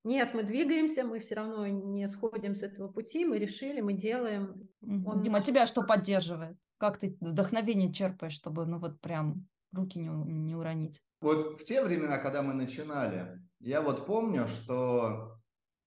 Нет, 0.04 0.34
мы 0.34 0.42
двигаемся, 0.42 1.04
мы 1.04 1.20
все 1.20 1.36
равно 1.36 1.66
не 1.66 2.08
сходим 2.08 2.54
с 2.54 2.62
этого 2.62 2.88
пути, 2.88 3.24
мы 3.24 3.38
решили, 3.38 3.80
мы 3.80 3.92
делаем. 3.92 4.68
Он... 4.82 5.22
Дима, 5.22 5.40
тебя 5.40 5.66
что 5.66 5.82
поддерживает? 5.82 6.56
Как 6.78 6.98
ты 6.98 7.16
вдохновение 7.20 7.92
черпаешь, 7.92 8.32
чтобы 8.32 8.66
ну 8.66 8.78
вот 8.78 9.00
прям 9.00 9.46
руки 9.72 9.98
не, 9.98 10.08
не 10.08 10.54
уронить? 10.54 11.02
Вот 11.20 11.60
в 11.60 11.64
те 11.64 11.82
времена, 11.82 12.18
когда 12.18 12.42
мы 12.42 12.54
начинали, 12.54 13.40
я 13.60 13.82
вот 13.82 14.06
помню, 14.06 14.46
что, 14.48 15.38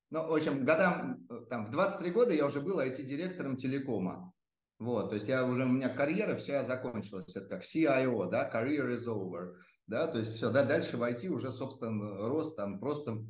ну, 0.10 0.28
в 0.28 0.34
общем, 0.34 0.66
годам, 0.66 1.26
э, 1.30 1.46
там, 1.50 1.66
в 1.66 1.72
23 1.72 2.12
года 2.12 2.34
я 2.34 2.46
уже 2.46 2.62
был 2.62 2.80
IT-директором 2.80 3.58
телекома. 3.58 4.34
Вот, 4.80 5.10
то 5.10 5.16
есть 5.16 5.28
я 5.28 5.46
уже, 5.46 5.64
у 5.64 5.70
меня 5.70 5.90
карьера 5.90 6.36
вся 6.36 6.64
закончилась, 6.64 7.36
это 7.36 7.48
как 7.48 7.62
CIO, 7.62 8.30
да, 8.32 8.50
career 8.52 8.98
is 8.98 9.06
over, 9.06 9.54
да, 9.86 10.08
то 10.08 10.18
есть 10.18 10.34
все, 10.34 10.52
да, 10.52 10.66
дальше 10.66 10.98
в 10.98 11.04
IT 11.04 11.28
уже, 11.28 11.52
собственно, 11.52 12.28
рост 12.28 12.58
там 12.58 12.80
просто 12.80 13.24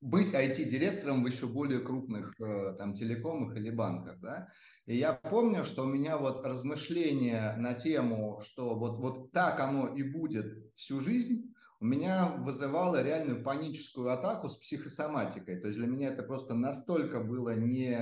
быть 0.00 0.34
IT-директором 0.34 1.22
в 1.22 1.26
еще 1.28 1.46
более 1.46 1.78
крупных 1.78 2.34
э, 2.40 2.74
там 2.76 2.94
телекомах 2.94 3.56
или 3.56 3.70
банках, 3.70 4.18
да. 4.18 4.48
И 4.86 4.96
я 4.96 5.12
помню, 5.12 5.62
что 5.64 5.84
у 5.84 5.86
меня 5.86 6.18
вот 6.18 6.44
размышления 6.44 7.54
на 7.56 7.74
тему, 7.74 8.40
что 8.44 8.76
вот, 8.76 8.98
вот 8.98 9.30
так 9.30 9.60
оно 9.60 9.94
и 9.94 10.02
будет 10.02 10.74
всю 10.74 10.98
жизнь, 10.98 11.51
у 11.82 11.84
меня 11.84 12.36
вызывало 12.38 13.02
реальную 13.02 13.42
паническую 13.42 14.12
атаку 14.12 14.48
с 14.48 14.56
психосоматикой. 14.56 15.58
То 15.58 15.66
есть 15.66 15.80
для 15.80 15.88
меня 15.88 16.12
это 16.12 16.22
просто 16.22 16.54
настолько 16.54 17.20
было 17.24 17.56
не, 17.56 17.98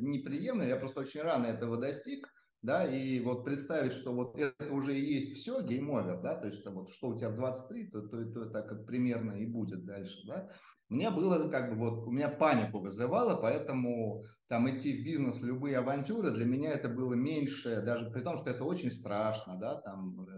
неприемно, 0.00 0.64
я 0.64 0.76
просто 0.76 1.00
очень 1.00 1.22
рано 1.22 1.46
этого 1.46 1.78
достиг, 1.78 2.28
да, 2.60 2.84
и 2.84 3.20
вот 3.20 3.46
представить, 3.46 3.94
что 3.94 4.12
вот 4.12 4.38
это 4.38 4.70
уже 4.70 4.98
и 4.98 5.14
есть 5.14 5.34
все, 5.34 5.62
game 5.62 5.88
over, 5.88 6.20
да, 6.20 6.36
то 6.36 6.46
есть 6.46 6.66
вот 6.66 6.90
что 6.90 7.08
у 7.08 7.18
тебя 7.18 7.30
в 7.30 7.36
23, 7.36 7.86
то, 7.86 8.02
то, 8.02 8.22
то 8.26 8.50
так 8.50 8.84
примерно 8.84 9.32
и 9.32 9.46
будет 9.46 9.86
дальше, 9.86 10.18
да. 10.26 10.50
Мне 10.90 11.10
было 11.10 11.48
как 11.48 11.70
бы 11.70 11.76
вот, 11.76 12.06
у 12.06 12.10
меня 12.10 12.28
панику 12.28 12.80
вызывало, 12.80 13.40
поэтому 13.40 14.22
там 14.46 14.68
идти 14.68 15.00
в 15.00 15.04
бизнес, 15.04 15.40
любые 15.42 15.78
авантюры, 15.78 16.30
для 16.32 16.44
меня 16.44 16.70
это 16.70 16.90
было 16.90 17.14
меньше, 17.14 17.80
даже 17.80 18.10
при 18.10 18.20
том, 18.20 18.36
что 18.36 18.50
это 18.50 18.62
очень 18.64 18.92
страшно, 18.92 19.58
да, 19.58 19.80
там, 19.80 20.20
э, 20.28 20.35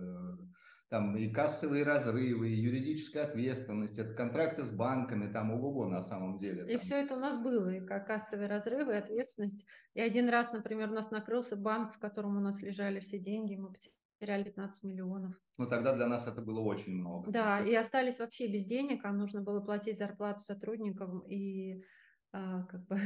там 0.88 1.16
и 1.16 1.28
кассовые 1.28 1.85
разрывы, 1.85 2.50
и 2.50 2.61
юридическая 2.61 3.25
ответственность, 3.25 3.99
это 3.99 4.14
контракты 4.14 4.64
с 4.64 4.73
банками, 4.73 5.30
там 5.30 5.50
ого-го 5.50 5.87
на 5.87 6.00
самом 6.00 6.38
деле. 6.38 6.66
И 6.73 6.78
все 6.78 6.97
это 6.97 7.14
у 7.14 7.18
нас 7.18 7.38
было, 7.40 7.75
и 7.75 7.80
как 7.80 8.07
кассовые 8.07 8.49
разрывы, 8.49 8.95
и 8.95 8.97
ответственность. 8.97 9.66
И 9.95 10.00
один 10.00 10.28
раз, 10.28 10.52
например, 10.52 10.90
у 10.90 10.95
нас 10.95 11.11
накрылся 11.11 11.57
банк, 11.57 11.95
в 11.95 11.99
котором 11.99 12.37
у 12.37 12.40
нас 12.40 12.61
лежали 12.62 13.00
все 13.00 13.18
деньги, 13.18 13.57
мы 13.57 13.73
потеряли 14.18 14.45
15 14.45 14.83
миллионов. 14.83 15.35
Ну, 15.59 15.68
тогда 15.68 15.95
для 15.95 16.07
нас 16.07 16.26
это 16.26 16.40
было 16.40 16.61
очень 16.61 16.95
много. 16.95 17.30
Да, 17.30 17.61
и 17.61 17.75
остались 17.75 18.18
вообще 18.18 18.47
без 18.47 18.64
денег, 18.64 19.04
а 19.04 19.12
нужно 19.12 19.42
было 19.42 19.61
платить 19.61 19.99
зарплату 19.99 20.40
сотрудникам, 20.40 21.21
и 21.21 21.83
а, 22.33 22.62
как 22.64 22.87
бы 22.87 22.99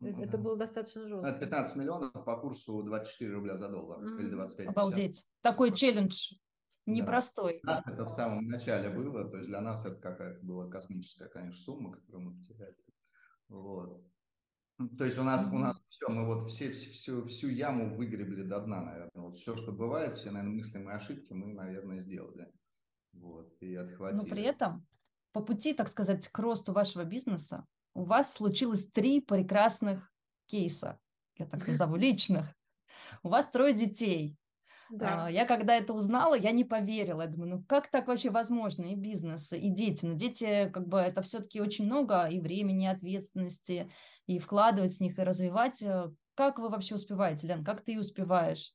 это 0.00 0.32
да. 0.32 0.38
было 0.38 0.56
достаточно 0.56 1.08
жестко. 1.08 1.28
Это 1.28 1.40
15 1.40 1.76
миллионов 1.76 2.12
по 2.12 2.36
курсу 2.38 2.82
24 2.82 3.32
рубля 3.32 3.56
за 3.56 3.68
доллар 3.68 4.02
mm-hmm. 4.02 4.20
или 4.20 4.30
25 4.30 4.68
Обалдеть. 4.68 5.26
Такой 5.40 5.72
челлендж 5.72 6.34
непростой. 6.84 7.60
Да. 7.62 7.82
Это 7.86 8.04
в 8.04 8.10
самом 8.10 8.46
начале 8.46 8.90
было, 8.90 9.28
то 9.28 9.38
есть 9.38 9.48
для 9.48 9.60
нас 9.60 9.84
это 9.86 9.96
какая-то 9.96 10.44
была 10.44 10.68
космическая, 10.68 11.28
конечно, 11.28 11.60
сумма, 11.60 11.92
которую 11.92 12.30
мы 12.30 12.36
потеряли. 12.36 12.76
Вот. 13.48 14.04
То 14.98 15.04
есть 15.06 15.18
у 15.18 15.22
нас, 15.22 15.46
mm-hmm. 15.46 15.54
у 15.54 15.58
нас 15.58 15.82
все, 15.88 16.08
мы 16.08 16.26
вот 16.26 16.48
все, 16.48 16.70
все, 16.70 16.90
всю, 16.90 17.24
всю 17.24 17.48
яму 17.48 17.96
выгребли 17.96 18.42
до 18.42 18.60
дна, 18.60 18.82
наверное. 18.82 19.22
Вот 19.22 19.36
все, 19.36 19.56
что 19.56 19.72
бывает, 19.72 20.12
все, 20.12 20.30
наверное, 20.30 20.56
мыслимые 20.56 20.96
ошибки 20.96 21.32
мы, 21.32 21.54
наверное, 21.54 22.00
сделали. 22.00 22.52
Вот, 23.12 23.50
и 23.60 23.74
отхватили. 23.74 24.18
Но 24.18 24.28
при 24.28 24.42
этом 24.42 24.86
по 25.32 25.42
пути, 25.42 25.74
так 25.74 25.88
сказать, 25.88 26.28
к 26.28 26.38
росту 26.38 26.72
вашего 26.72 27.04
бизнеса 27.04 27.66
у 27.96 28.04
вас 28.04 28.34
случилось 28.34 28.86
три 28.88 29.20
прекрасных 29.20 30.12
кейса, 30.46 30.98
я 31.38 31.46
так 31.46 31.66
назову, 31.66 31.96
личных. 31.96 32.54
У 33.22 33.30
вас 33.30 33.46
трое 33.46 33.72
детей. 33.72 34.36
Да. 34.90 35.26
А, 35.26 35.30
я 35.30 35.46
когда 35.46 35.74
это 35.74 35.94
узнала, 35.94 36.34
я 36.34 36.52
не 36.52 36.64
поверила. 36.64 37.22
Я 37.22 37.28
думаю, 37.28 37.56
ну 37.56 37.64
как 37.64 37.90
так 37.90 38.06
вообще 38.06 38.30
возможно? 38.30 38.84
И 38.84 38.94
бизнес, 38.94 39.52
и 39.52 39.70
дети. 39.70 40.04
Но 40.04 40.14
дети, 40.14 40.70
как 40.72 40.86
бы, 40.86 40.98
это 40.98 41.22
все-таки 41.22 41.60
очень 41.60 41.86
много 41.86 42.26
и 42.26 42.38
времени, 42.38 42.84
и 42.84 42.88
ответственности, 42.88 43.90
и 44.26 44.38
вкладывать 44.38 44.96
в 44.96 45.00
них, 45.00 45.18
и 45.18 45.22
развивать. 45.22 45.82
Э, 45.82 46.10
как 46.34 46.58
вы 46.58 46.68
вообще 46.68 46.94
успеваете, 46.94 47.48
Лен? 47.48 47.64
Как 47.64 47.80
ты 47.80 47.98
успеваешь? 47.98 48.74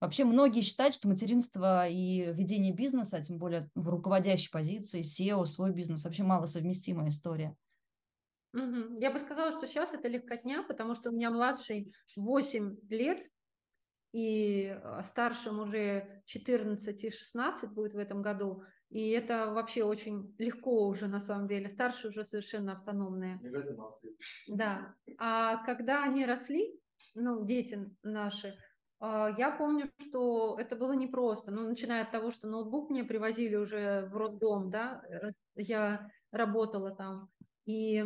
Вообще 0.00 0.24
многие 0.24 0.62
считают, 0.62 0.96
что 0.96 1.08
материнство 1.08 1.86
и 1.86 2.32
ведение 2.32 2.72
бизнеса, 2.72 3.18
а 3.18 3.22
тем 3.22 3.38
более 3.38 3.70
в 3.74 3.88
руководящей 3.88 4.50
позиции, 4.50 5.02
SEO, 5.02 5.44
свой 5.44 5.72
бизнес, 5.72 6.04
вообще 6.04 6.24
малосовместимая 6.24 7.08
история. 7.08 7.54
Угу. 8.52 9.00
Я 9.00 9.10
бы 9.10 9.18
сказала, 9.18 9.52
что 9.52 9.66
сейчас 9.66 9.94
это 9.94 10.08
легкотня, 10.08 10.62
потому 10.62 10.94
что 10.94 11.10
у 11.10 11.12
меня 11.12 11.30
младший 11.30 11.92
8 12.16 12.76
лет, 12.90 13.26
и 14.12 14.68
а, 14.68 15.02
старшим 15.02 15.60
уже 15.60 16.22
14 16.26 17.04
и 17.04 17.10
16 17.10 17.70
будет 17.70 17.94
в 17.94 17.98
этом 17.98 18.22
году. 18.22 18.62
И 18.90 19.10
это 19.10 19.52
вообще 19.52 19.84
очень 19.84 20.34
легко 20.38 20.86
уже 20.86 21.08
на 21.08 21.20
самом 21.20 21.46
деле. 21.46 21.68
Старшие 21.68 22.10
уже 22.10 22.24
совершенно 22.24 22.74
автономные. 22.74 23.40
Да. 24.48 24.94
А 25.18 25.64
когда 25.64 26.04
они 26.04 26.26
росли, 26.26 26.78
ну, 27.14 27.44
дети 27.46 27.90
наши, 28.02 28.54
а, 29.00 29.34
я 29.38 29.50
помню, 29.50 29.90
что 29.98 30.58
это 30.60 30.76
было 30.76 30.92
непросто. 30.92 31.50
Ну, 31.50 31.66
начиная 31.66 32.02
от 32.02 32.12
того, 32.12 32.30
что 32.30 32.48
ноутбук 32.48 32.90
мне 32.90 33.02
привозили 33.02 33.56
уже 33.56 34.06
в 34.12 34.16
роддом, 34.16 34.70
да, 34.70 35.02
э, 35.08 35.32
я 35.56 36.10
работала 36.30 36.94
там. 36.94 37.30
И 37.64 38.04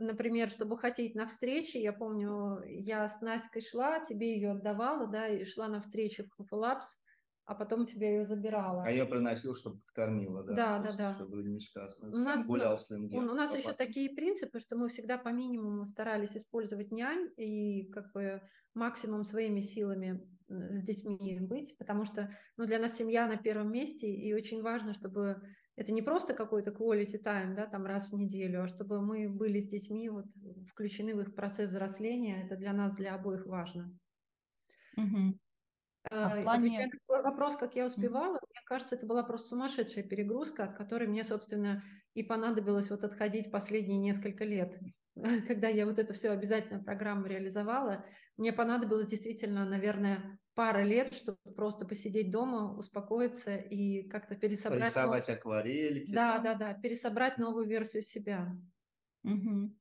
например, 0.00 0.50
чтобы 0.50 0.78
хотеть 0.78 1.14
на 1.14 1.26
встречи, 1.26 1.76
я 1.76 1.92
помню, 1.92 2.62
я 2.64 3.08
с 3.08 3.20
Настей 3.20 3.60
шла, 3.60 4.00
тебе 4.00 4.34
ее 4.34 4.52
отдавала, 4.52 5.06
да, 5.06 5.28
и 5.28 5.44
шла 5.44 5.68
на 5.68 5.80
встречу 5.80 6.24
в 6.24 6.40
Coffee 6.40 6.80
а 7.50 7.54
потом 7.56 7.84
тебя 7.84 8.08
ее 8.08 8.24
забирала. 8.24 8.84
А 8.84 8.92
я 8.92 9.04
приносил, 9.06 9.56
чтобы 9.56 9.80
подкормила, 9.80 10.44
да? 10.44 10.54
Да, 10.54 10.78
да, 10.78 10.96
да. 10.96 11.14
Чтобы 11.16 11.42
не 11.42 11.58
у 12.00 12.16
нас, 12.16 12.46
гулял 12.46 12.76
в 12.76 12.82
слинге. 12.82 13.18
У, 13.18 13.22
у 13.22 13.34
нас 13.34 13.56
еще 13.56 13.72
такие 13.72 14.10
принципы, 14.10 14.60
что 14.60 14.76
мы 14.76 14.88
всегда 14.88 15.18
по 15.18 15.30
минимуму 15.30 15.84
старались 15.84 16.36
использовать 16.36 16.92
нянь 16.92 17.28
и 17.36 17.90
как 17.90 18.12
бы 18.12 18.40
максимум 18.74 19.24
своими 19.24 19.60
силами 19.60 20.24
с 20.48 20.82
детьми 20.82 21.40
быть, 21.40 21.76
потому 21.76 22.04
что 22.04 22.32
ну, 22.56 22.66
для 22.66 22.78
нас 22.78 22.96
семья 22.96 23.26
на 23.26 23.36
первом 23.36 23.72
месте, 23.72 24.08
и 24.08 24.32
очень 24.32 24.62
важно, 24.62 24.94
чтобы 24.94 25.42
это 25.80 25.92
не 25.92 26.02
просто 26.02 26.34
какой-то 26.34 26.72
quality 26.72 27.22
time, 27.24 27.54
да, 27.54 27.66
там 27.66 27.86
раз 27.86 28.10
в 28.10 28.14
неделю, 28.14 28.64
а 28.64 28.68
чтобы 28.68 29.00
мы 29.00 29.30
были 29.30 29.60
с 29.60 29.66
детьми, 29.66 30.10
вот, 30.10 30.26
включены 30.68 31.14
в 31.14 31.20
их 31.20 31.34
процесс 31.34 31.70
взросления, 31.70 32.44
это 32.44 32.56
для 32.56 32.74
нас, 32.74 32.94
для 32.94 33.14
обоих 33.14 33.46
важно. 33.46 33.90
Угу. 34.98 35.38
А 36.10 36.28
в 36.28 36.42
плане... 36.42 36.90
вопрос, 37.08 37.56
как 37.56 37.76
я 37.76 37.86
успевала, 37.86 38.36
mm 38.36 38.40
мне 38.50 38.60
кажется, 38.66 38.94
это 38.94 39.06
была 39.06 39.22
просто 39.22 39.48
сумасшедшая 39.48 40.04
перегрузка, 40.04 40.64
от 40.64 40.76
которой 40.76 41.08
мне, 41.08 41.24
собственно, 41.24 41.82
и 42.14 42.22
понадобилось 42.22 42.90
вот 42.90 43.04
отходить 43.04 43.50
последние 43.50 43.98
несколько 43.98 44.44
лет. 44.44 44.78
Когда 45.46 45.68
я 45.68 45.86
вот 45.86 45.98
это 45.98 46.12
все 46.12 46.30
обязательно 46.30 46.82
программу 46.82 47.26
реализовала, 47.26 48.04
мне 48.36 48.52
понадобилось 48.52 49.08
действительно, 49.08 49.64
наверное, 49.64 50.38
пара 50.54 50.82
лет, 50.82 51.14
чтобы 51.14 51.38
просто 51.56 51.86
посидеть 51.86 52.30
дома, 52.30 52.76
успокоиться 52.76 53.56
и 53.56 54.08
как-то 54.08 54.34
пересобрать... 54.34 54.90
Рисовать 54.90 55.28
нов... 55.28 55.36
акварельки. 55.36 56.12
Да, 56.12 56.38
да, 56.38 56.54
да, 56.54 56.74
пересобрать 56.74 57.38
новую 57.38 57.66
версию 57.66 58.02
себя. 58.02 58.56
Угу. 59.24 59.76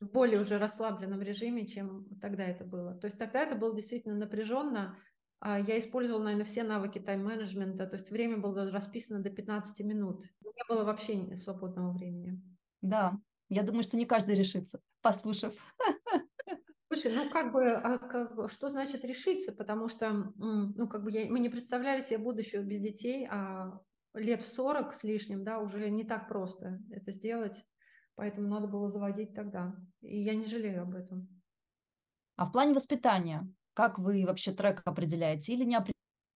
В 0.00 0.10
более 0.10 0.40
уже 0.40 0.58
расслабленном 0.58 1.22
режиме, 1.22 1.66
чем 1.66 2.06
тогда 2.20 2.44
это 2.44 2.64
было. 2.64 2.94
То 2.98 3.06
есть 3.06 3.18
тогда 3.18 3.42
это 3.42 3.56
было 3.56 3.74
действительно 3.74 4.16
напряженно. 4.16 4.96
А 5.46 5.58
я 5.58 5.78
использовала, 5.78 6.22
наверное, 6.22 6.46
все 6.46 6.62
навыки 6.62 6.98
тайм-менеджмента, 6.98 7.86
то 7.86 7.96
есть 7.96 8.10
время 8.10 8.38
было 8.38 8.70
расписано 8.70 9.22
до 9.22 9.28
15 9.28 9.78
минут. 9.80 10.22
Не 10.42 10.64
было 10.74 10.84
вообще 10.84 11.36
свободного 11.36 11.92
времени. 11.92 12.40
Да, 12.80 13.18
я 13.50 13.62
думаю, 13.62 13.82
что 13.82 13.98
не 13.98 14.06
каждый 14.06 14.36
решится, 14.36 14.80
послушав. 15.02 15.52
Слушай, 16.90 17.14
ну 17.14 17.28
как 17.28 17.52
бы, 17.52 17.72
а 17.72 17.98
как, 17.98 18.50
что 18.50 18.70
значит 18.70 19.04
решиться? 19.04 19.52
Потому 19.52 19.88
что, 19.88 20.32
ну 20.38 20.88
как 20.88 21.04
бы 21.04 21.10
я, 21.10 21.30
мы 21.30 21.40
не 21.40 21.50
представляли 21.50 22.00
себе 22.00 22.18
будущего 22.18 22.62
без 22.62 22.80
детей, 22.80 23.28
а 23.30 23.82
лет 24.14 24.40
в 24.42 24.48
40 24.48 24.94
с 24.94 25.04
лишним, 25.04 25.44
да, 25.44 25.58
уже 25.58 25.90
не 25.90 26.04
так 26.04 26.26
просто 26.26 26.80
это 26.90 27.12
сделать, 27.12 27.66
поэтому 28.14 28.48
надо 28.48 28.66
было 28.66 28.88
заводить 28.88 29.34
тогда. 29.34 29.76
И 30.00 30.22
я 30.22 30.34
не 30.34 30.46
жалею 30.46 30.84
об 30.84 30.94
этом. 30.94 31.28
А 32.36 32.46
в 32.46 32.52
плане 32.52 32.72
воспитания, 32.72 33.46
как 33.74 33.98
вы 33.98 34.24
вообще 34.24 34.52
трек 34.52 34.82
определяете 34.84 35.52
или 35.52 35.64
не 35.64 35.76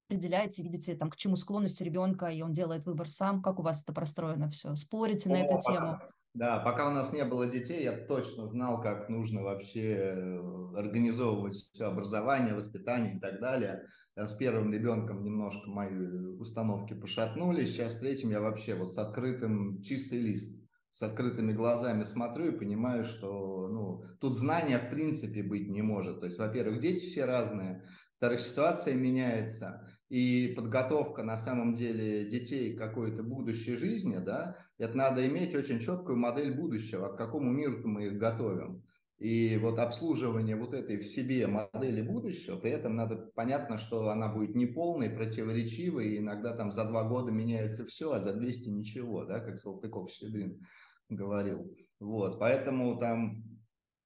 определяете, 0.08 0.62
видите, 0.62 0.94
там, 0.94 1.10
к 1.10 1.16
чему 1.16 1.36
склонность 1.36 1.80
ребенка, 1.80 2.26
и 2.26 2.42
он 2.42 2.52
делает 2.52 2.86
выбор 2.86 3.08
сам? 3.08 3.42
Как 3.42 3.58
у 3.58 3.62
вас 3.62 3.82
это 3.82 3.92
простроено 3.92 4.50
все? 4.50 4.74
Спорите 4.74 5.30
О, 5.30 5.32
на 5.32 5.42
эту 5.42 5.58
тему? 5.60 5.98
Да, 6.34 6.60
пока 6.60 6.88
у 6.88 6.92
нас 6.92 7.12
не 7.12 7.24
было 7.24 7.46
детей, 7.46 7.82
я 7.82 8.06
точно 8.06 8.46
знал, 8.46 8.80
как 8.80 9.08
нужно 9.08 9.42
вообще 9.42 9.94
э, 9.96 10.38
организовывать 10.76 11.54
все 11.54 11.86
образование, 11.86 12.54
воспитание 12.54 13.16
и 13.16 13.20
так 13.20 13.40
далее. 13.40 13.86
С 14.14 14.34
первым 14.34 14.72
ребенком 14.72 15.24
немножко 15.24 15.68
мои 15.68 15.96
установки 16.38 16.94
пошатнулись. 16.94 17.72
Сейчас 17.72 17.94
с 17.94 17.98
третьим 17.98 18.30
я 18.30 18.40
вообще 18.40 18.74
вот 18.74 18.92
с 18.92 18.98
открытым 18.98 19.82
чистый 19.82 20.20
лист, 20.20 20.67
с 20.98 21.02
открытыми 21.02 21.52
глазами 21.52 22.02
смотрю 22.02 22.48
и 22.48 22.58
понимаю, 22.58 23.04
что 23.04 23.68
ну, 23.68 24.02
тут 24.20 24.36
знания 24.36 24.80
в 24.80 24.90
принципе 24.90 25.44
быть 25.44 25.68
не 25.68 25.80
может. 25.80 26.18
То 26.18 26.26
есть, 26.26 26.38
во-первых, 26.38 26.80
дети 26.80 27.04
все 27.04 27.24
разные, 27.24 27.84
во-вторых, 28.14 28.40
ситуация 28.40 28.94
меняется, 28.94 29.88
и 30.08 30.54
подготовка 30.56 31.22
на 31.22 31.38
самом 31.38 31.72
деле 31.72 32.28
детей 32.28 32.74
к 32.74 32.80
какой-то 32.80 33.22
будущей 33.22 33.76
жизни, 33.76 34.16
да, 34.16 34.56
это 34.76 34.96
надо 34.96 35.24
иметь 35.28 35.54
очень 35.54 35.78
четкую 35.78 36.18
модель 36.18 36.52
будущего, 36.52 37.10
к 37.10 37.16
какому 37.16 37.52
миру 37.52 37.86
мы 37.86 38.06
их 38.06 38.18
готовим. 38.18 38.82
И 39.18 39.56
вот 39.56 39.78
обслуживание 39.78 40.56
вот 40.56 40.74
этой 40.74 40.96
в 40.96 41.06
себе 41.06 41.46
модели 41.46 42.02
будущего, 42.02 42.56
при 42.56 42.72
этом 42.72 42.96
надо 42.96 43.30
понятно, 43.36 43.78
что 43.78 44.08
она 44.10 44.28
будет 44.32 44.56
неполной, 44.56 45.10
противоречивой, 45.10 46.10
и 46.10 46.18
иногда 46.18 46.56
там 46.56 46.72
за 46.72 46.84
два 46.84 47.04
года 47.04 47.30
меняется 47.30 47.84
все, 47.84 48.12
а 48.12 48.18
за 48.18 48.32
200 48.32 48.68
ничего, 48.68 49.24
да, 49.24 49.38
как 49.38 49.58
Салтыков-Щедрин. 49.58 50.60
Говорил. 51.08 51.74
Вот, 52.00 52.38
поэтому 52.38 52.96
там 52.98 53.44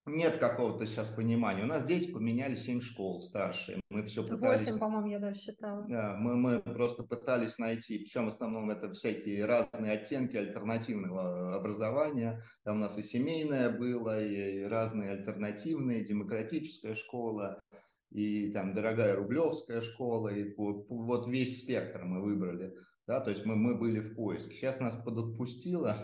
нет 0.06 0.38
какого-то 0.38 0.84
сейчас 0.86 1.10
понимания. 1.10 1.62
У 1.62 1.66
нас 1.66 1.84
дети 1.84 2.10
поменяли 2.10 2.56
7 2.56 2.80
школ 2.80 3.20
старшие. 3.20 3.80
Мы 3.88 4.02
все 4.04 4.26
пытались... 4.26 4.66
8, 4.66 4.78
по-моему, 4.78 5.08
я 5.08 5.18
даже 5.20 5.38
считала. 5.38 5.86
Да, 5.88 6.16
мы, 6.18 6.36
мы 6.36 6.60
просто 6.60 7.04
пытались 7.04 7.58
найти, 7.58 7.98
причем 7.98 8.24
в 8.24 8.28
основном 8.28 8.70
это 8.70 8.92
всякие 8.92 9.44
разные 9.44 9.92
оттенки 9.92 10.36
альтернативного 10.36 11.54
образования. 11.54 12.42
Там 12.64 12.76
у 12.76 12.80
нас 12.80 12.98
и 12.98 13.02
семейное 13.02 13.70
было, 13.70 14.20
и 14.24 14.64
разные 14.64 15.10
альтернативные, 15.10 16.04
демократическая 16.04 16.96
школа, 16.96 17.60
и 18.10 18.50
там 18.50 18.74
дорогая 18.74 19.14
рублевская 19.14 19.82
школа, 19.82 20.28
и 20.28 20.52
вот, 20.56 20.86
вот 20.88 21.28
весь 21.28 21.60
спектр 21.60 22.02
мы 22.02 22.22
выбрали. 22.22 22.74
Да, 23.06 23.20
то 23.20 23.30
есть 23.30 23.44
мы, 23.44 23.56
мы 23.56 23.76
были 23.76 24.00
в 24.00 24.14
поиске. 24.14 24.54
Сейчас 24.54 24.80
нас 24.80 24.96
подотпустило, 24.96 25.96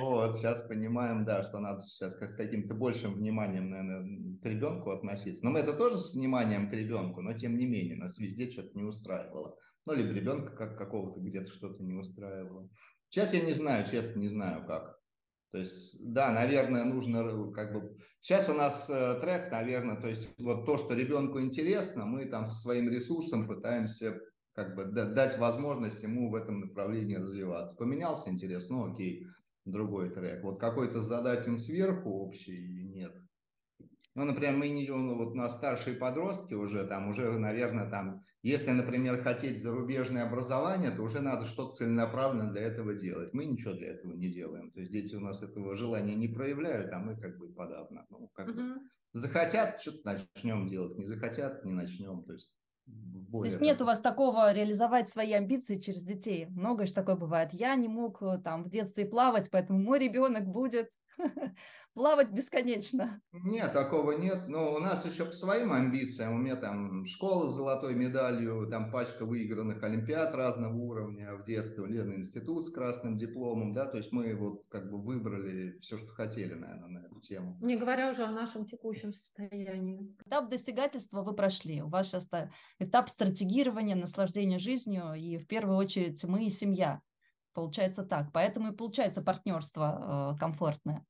вот, 0.00 0.36
сейчас 0.36 0.62
понимаем, 0.62 1.24
да, 1.24 1.42
что 1.42 1.58
надо 1.58 1.82
сейчас 1.82 2.14
с 2.14 2.34
каким-то 2.34 2.74
большим 2.74 3.14
вниманием, 3.14 3.70
наверное, 3.70 4.38
к 4.42 4.44
ребенку 4.44 4.90
относиться. 4.90 5.44
Но 5.44 5.50
мы 5.50 5.60
это 5.60 5.74
тоже 5.74 5.98
с 5.98 6.14
вниманием 6.14 6.68
к 6.68 6.72
ребенку, 6.74 7.22
но 7.22 7.32
тем 7.32 7.56
не 7.56 7.66
менее, 7.66 7.96
нас 7.96 8.18
везде 8.18 8.50
что-то 8.50 8.76
не 8.76 8.84
устраивало. 8.84 9.56
Ну, 9.86 9.94
либо 9.94 10.10
ребенка 10.12 10.54
как 10.54 10.76
какого-то 10.78 11.20
где-то 11.20 11.50
что-то 11.50 11.82
не 11.82 11.94
устраивало. 11.94 12.68
Сейчас 13.08 13.34
я 13.34 13.40
не 13.40 13.52
знаю, 13.52 13.86
честно, 13.90 14.18
не 14.18 14.28
знаю 14.28 14.66
как. 14.66 14.98
То 15.50 15.58
есть, 15.58 16.12
да, 16.12 16.32
наверное, 16.32 16.84
нужно 16.84 17.52
как 17.52 17.74
бы... 17.74 17.96
Сейчас 18.20 18.48
у 18.48 18.54
нас 18.54 18.88
э, 18.88 19.20
трек, 19.20 19.50
наверное, 19.50 19.96
то 19.96 20.08
есть 20.08 20.30
вот 20.38 20.64
то, 20.64 20.78
что 20.78 20.94
ребенку 20.94 21.40
интересно, 21.42 22.06
мы 22.06 22.24
там 22.24 22.46
со 22.46 22.54
своим 22.54 22.88
ресурсом 22.88 23.46
пытаемся 23.46 24.18
как 24.54 24.74
бы 24.74 24.84
дать 24.84 25.38
возможность 25.38 26.02
ему 26.02 26.30
в 26.30 26.34
этом 26.34 26.60
направлении 26.60 27.16
развиваться. 27.16 27.76
Поменялся 27.76 28.30
интерес, 28.30 28.68
ну 28.68 28.92
окей, 28.92 29.26
другой 29.64 30.10
трек. 30.10 30.42
Вот 30.42 30.60
какой-то 30.60 31.00
задать 31.00 31.46
им 31.46 31.58
сверху 31.58 32.10
общий 32.10 32.84
нет. 32.84 33.14
Ну, 34.14 34.26
например, 34.26 34.56
мы 34.56 34.68
не, 34.68 34.86
ну, 34.88 35.16
вот 35.16 35.34
на 35.34 35.48
старшие 35.48 35.96
подростки 35.96 36.52
уже 36.52 36.84
там, 36.84 37.08
уже, 37.08 37.30
наверное, 37.38 37.88
там, 37.88 38.20
если, 38.42 38.70
например, 38.72 39.22
хотеть 39.22 39.62
зарубежное 39.62 40.28
образование, 40.28 40.90
то 40.90 41.02
уже 41.02 41.22
надо 41.22 41.46
что-то 41.46 41.76
целенаправленно 41.76 42.52
для 42.52 42.60
этого 42.60 42.92
делать. 42.92 43.32
Мы 43.32 43.46
ничего 43.46 43.72
для 43.72 43.88
этого 43.88 44.12
не 44.12 44.28
делаем. 44.28 44.70
То 44.70 44.80
есть 44.80 44.92
дети 44.92 45.14
у 45.14 45.20
нас 45.20 45.42
этого 45.42 45.74
желания 45.74 46.14
не 46.14 46.28
проявляют, 46.28 46.92
а 46.92 46.98
мы 46.98 47.16
как 47.16 47.38
бы 47.38 47.48
подавно. 47.54 48.04
Ну, 48.10 48.28
как 48.34 48.48
uh-huh. 48.48 48.74
бы 48.74 48.80
захотят, 49.14 49.80
что-то 49.80 50.00
начнем 50.04 50.68
делать, 50.68 50.98
не 50.98 51.06
захотят, 51.06 51.64
не 51.64 51.72
начнем. 51.72 52.22
То 52.24 52.34
есть 52.34 52.52
более... 52.86 53.50
То 53.50 53.54
есть 53.54 53.60
нет 53.60 53.80
у 53.80 53.84
вас 53.84 54.00
такого 54.00 54.52
реализовать 54.52 55.08
свои 55.08 55.32
амбиции 55.32 55.76
через 55.76 56.02
детей. 56.02 56.46
Многое 56.46 56.86
же 56.86 56.92
такое 56.92 57.16
бывает. 57.16 57.52
Я 57.52 57.74
не 57.74 57.88
мог 57.88 58.22
э, 58.22 58.38
там 58.42 58.64
в 58.64 58.68
детстве 58.68 59.06
плавать, 59.06 59.50
поэтому 59.50 59.80
мой 59.80 59.98
ребенок 59.98 60.46
будет 60.46 60.90
плавать 61.94 62.30
бесконечно. 62.30 63.20
Нет, 63.32 63.72
такого 63.72 64.12
нет. 64.12 64.48
Но 64.48 64.74
у 64.74 64.78
нас 64.78 65.04
еще 65.06 65.26
по 65.26 65.32
своим 65.32 65.72
амбициям. 65.72 66.34
У 66.34 66.38
меня 66.38 66.56
там 66.56 67.04
школа 67.06 67.46
с 67.46 67.54
золотой 67.54 67.94
медалью, 67.94 68.68
там 68.70 68.90
пачка 68.90 69.24
выигранных 69.24 69.82
олимпиад 69.82 70.34
разного 70.34 70.74
уровня 70.74 71.34
в 71.34 71.44
детстве, 71.44 71.86
Лена 71.86 72.14
институт 72.14 72.66
с 72.66 72.70
красным 72.70 73.16
дипломом, 73.16 73.72
да, 73.72 73.86
то 73.86 73.96
есть 73.96 74.12
мы 74.12 74.34
вот 74.34 74.64
как 74.68 74.90
бы 74.90 75.00
выбрали 75.00 75.78
все, 75.80 75.98
что 75.98 76.08
хотели, 76.08 76.54
наверное, 76.54 76.88
на 76.88 77.06
эту 77.06 77.20
тему. 77.20 77.58
Не 77.60 77.76
говоря 77.76 78.10
уже 78.10 78.24
о 78.24 78.30
нашем 78.30 78.64
текущем 78.64 79.12
состоянии. 79.12 80.14
Этап 80.24 80.48
достигательства 80.48 81.22
вы 81.22 81.34
прошли. 81.34 81.82
У 81.82 81.88
вас 81.88 82.08
сейчас 82.08 82.28
этап 82.78 83.08
стратегирования, 83.08 83.96
наслаждения 83.96 84.58
жизнью, 84.58 85.14
и 85.14 85.38
в 85.38 85.46
первую 85.46 85.76
очередь 85.76 86.22
мы 86.24 86.46
и 86.46 86.50
семья. 86.50 87.00
Получается 87.54 88.04
так. 88.04 88.32
Поэтому 88.32 88.72
и 88.72 88.76
получается 88.76 89.22
партнерство 89.22 90.34
э, 90.34 90.38
комфортное. 90.38 91.04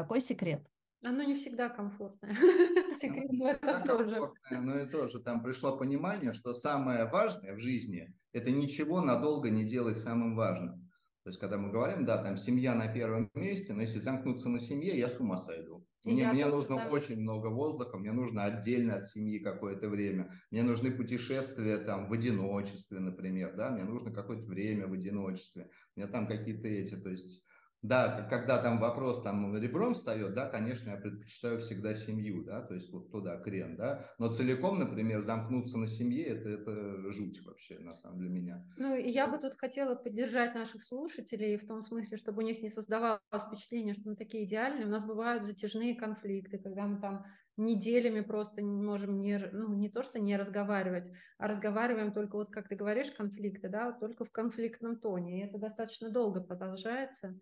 Такой 0.00 0.22
секрет. 0.22 0.62
Оно 1.04 1.22
не 1.24 1.34
всегда 1.34 1.68
комфортное. 1.68 2.34
Секрет 3.02 3.30
в 3.30 3.44
этом 3.44 3.84
тоже. 3.84 4.32
Но 4.50 4.78
и 4.78 4.88
тоже 4.88 5.20
там 5.20 5.42
пришло 5.42 5.76
понимание, 5.76 6.32
что 6.32 6.54
самое 6.54 7.04
важное 7.04 7.54
в 7.54 7.60
жизни– 7.60 8.14
это 8.32 8.50
ничего 8.50 9.02
надолго 9.02 9.50
не 9.50 9.64
делать 9.64 9.98
самым 9.98 10.36
важным. 10.36 10.88
То 11.24 11.28
есть, 11.28 11.38
когда 11.38 11.58
мы 11.58 11.70
говорим, 11.70 12.06
да, 12.06 12.16
там 12.22 12.38
семья 12.38 12.74
на 12.74 12.88
первом 12.88 13.30
месте, 13.34 13.74
но 13.74 13.82
если 13.82 13.98
замкнуться 13.98 14.48
на 14.48 14.58
семье, 14.58 14.98
я 14.98 15.10
с 15.10 15.20
ума 15.20 15.36
сойду. 15.36 15.86
Мне, 16.04 16.26
мне 16.32 16.46
нужно 16.46 16.76
да. 16.76 16.88
очень 16.88 17.20
много 17.20 17.48
воздуха, 17.48 17.98
мне 17.98 18.12
нужно 18.12 18.44
отдельно 18.44 18.94
от 18.94 19.04
семьи 19.04 19.38
какое-то 19.38 19.90
время. 19.90 20.32
Мне 20.50 20.62
нужны 20.62 20.90
путешествия 20.90 21.76
там 21.76 22.08
в 22.08 22.12
одиночестве, 22.14 23.00
например, 23.00 23.54
да, 23.54 23.68
мне 23.68 23.84
нужно 23.84 24.14
какое-то 24.14 24.46
время 24.46 24.86
в 24.86 24.94
одиночестве. 24.94 25.68
У 25.94 26.00
меня 26.00 26.10
там 26.10 26.26
какие-то 26.26 26.68
эти, 26.68 26.96
то 26.96 27.10
есть 27.10 27.44
да, 27.82 28.26
когда 28.30 28.62
там 28.62 28.78
вопрос 28.78 29.22
там 29.22 29.56
ребром 29.56 29.94
встает, 29.94 30.34
да, 30.34 30.48
конечно, 30.48 30.90
я 30.90 30.96
предпочитаю 30.96 31.58
всегда 31.58 31.94
семью, 31.94 32.44
да, 32.44 32.62
то 32.62 32.74
есть 32.74 32.90
вот 32.90 33.10
туда 33.10 33.38
крен, 33.38 33.76
да, 33.76 34.06
но 34.18 34.32
целиком, 34.32 34.78
например, 34.78 35.20
замкнуться 35.20 35.78
на 35.78 35.88
семье, 35.88 36.24
это, 36.24 36.48
это 36.48 37.10
жуть 37.12 37.44
вообще, 37.44 37.78
на 37.78 37.94
самом 37.94 38.18
деле, 38.18 38.30
для 38.30 38.30
меня. 38.30 38.64
Ну, 38.76 38.96
я 38.96 39.26
бы 39.26 39.38
тут 39.38 39.54
хотела 39.58 39.94
поддержать 39.94 40.54
наших 40.54 40.82
слушателей 40.82 41.56
в 41.58 41.66
том 41.66 41.82
смысле, 41.82 42.16
чтобы 42.16 42.42
у 42.42 42.46
них 42.46 42.62
не 42.62 42.70
создавалось 42.70 43.20
впечатление, 43.46 43.94
что 43.94 44.10
мы 44.10 44.16
такие 44.16 44.44
идеальные. 44.44 44.86
У 44.86 44.90
нас 44.90 45.04
бывают 45.04 45.44
затяжные 45.44 45.94
конфликты, 45.94 46.58
когда 46.58 46.86
мы 46.86 47.00
там 47.00 47.24
неделями 47.56 48.22
просто 48.22 48.62
не 48.62 48.80
можем 48.82 49.18
не, 49.18 49.38
ну, 49.52 49.74
не 49.74 49.90
то, 49.90 50.02
что 50.02 50.18
не 50.18 50.36
разговаривать, 50.36 51.10
а 51.38 51.46
разговариваем 51.46 52.12
только 52.12 52.36
вот, 52.36 52.50
как 52.50 52.68
ты 52.68 52.76
говоришь, 52.76 53.10
конфликты, 53.10 53.68
да, 53.68 53.92
только 53.92 54.24
в 54.24 54.30
конфликтном 54.30 54.98
тоне. 54.98 55.40
И 55.40 55.46
это 55.46 55.58
достаточно 55.58 56.10
долго 56.10 56.40
продолжается. 56.42 57.38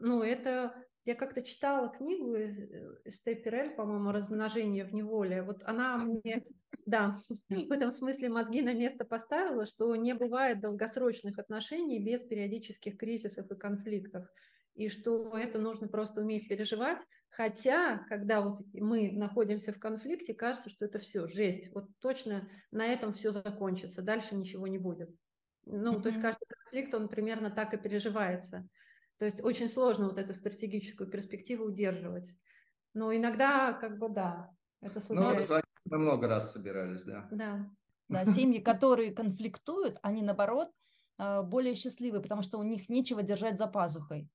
Ну, 0.00 0.22
это 0.22 0.74
я 1.04 1.14
как-то 1.14 1.42
читала 1.42 1.88
книгу 1.88 2.36
Эсте 3.04 3.34
Перель, 3.34 3.70
по-моему, 3.70 4.12
«Размножение 4.12 4.84
в 4.84 4.92
неволе». 4.92 5.42
Вот 5.42 5.62
она 5.64 5.98
мне, 5.98 6.44
да, 6.86 7.18
в 7.48 7.72
этом 7.72 7.90
смысле 7.90 8.28
мозги 8.28 8.62
на 8.62 8.74
место 8.74 9.04
поставила, 9.04 9.66
что 9.66 9.94
не 9.96 10.14
бывает 10.14 10.60
долгосрочных 10.60 11.38
отношений 11.38 12.04
без 12.04 12.22
периодических 12.22 12.96
кризисов 12.96 13.50
и 13.50 13.56
конфликтов. 13.56 14.26
И 14.74 14.88
что 14.88 15.36
это 15.36 15.58
нужно 15.58 15.88
просто 15.88 16.20
уметь 16.20 16.48
переживать. 16.48 17.00
Хотя, 17.28 17.98
когда 18.08 18.40
вот 18.40 18.60
мы 18.72 19.10
находимся 19.12 19.72
в 19.72 19.78
конфликте, 19.78 20.34
кажется, 20.34 20.70
что 20.70 20.84
это 20.84 20.98
все, 20.98 21.28
жесть. 21.28 21.72
Вот 21.74 21.88
точно 22.00 22.48
на 22.70 22.86
этом 22.86 23.12
все 23.12 23.32
закончится, 23.32 24.02
дальше 24.02 24.34
ничего 24.34 24.66
не 24.66 24.78
будет. 24.78 25.10
Ну, 25.66 25.94
mm-hmm. 25.94 26.02
то 26.02 26.08
есть 26.08 26.20
каждый 26.20 26.46
конфликт, 26.46 26.94
он 26.94 27.08
примерно 27.08 27.50
так 27.50 27.74
и 27.74 27.78
переживается. 27.78 28.68
То 29.20 29.26
есть 29.26 29.44
очень 29.44 29.68
сложно 29.68 30.08
вот 30.08 30.16
эту 30.16 30.32
стратегическую 30.32 31.06
перспективу 31.06 31.66
удерживать. 31.66 32.34
Но 32.94 33.14
иногда, 33.14 33.74
как 33.74 33.98
бы, 33.98 34.08
да, 34.08 34.50
это 34.80 34.98
случается. 34.98 35.60
Ну, 35.84 35.90
мы 35.90 35.98
много 35.98 36.26
раз 36.26 36.52
собирались, 36.52 37.04
да. 37.04 37.28
Да. 37.30 37.70
Да, 38.08 38.24
семьи, 38.24 38.60
которые 38.60 39.12
конфликтуют, 39.12 39.98
они, 40.00 40.22
наоборот, 40.22 40.70
э, 41.18 41.42
более 41.42 41.74
счастливы, 41.74 42.22
потому 42.22 42.40
что 42.40 42.56
у 42.58 42.62
них 42.62 42.88
нечего 42.88 43.22
держать 43.22 43.58
за 43.58 43.66
пазухой. 43.66 44.26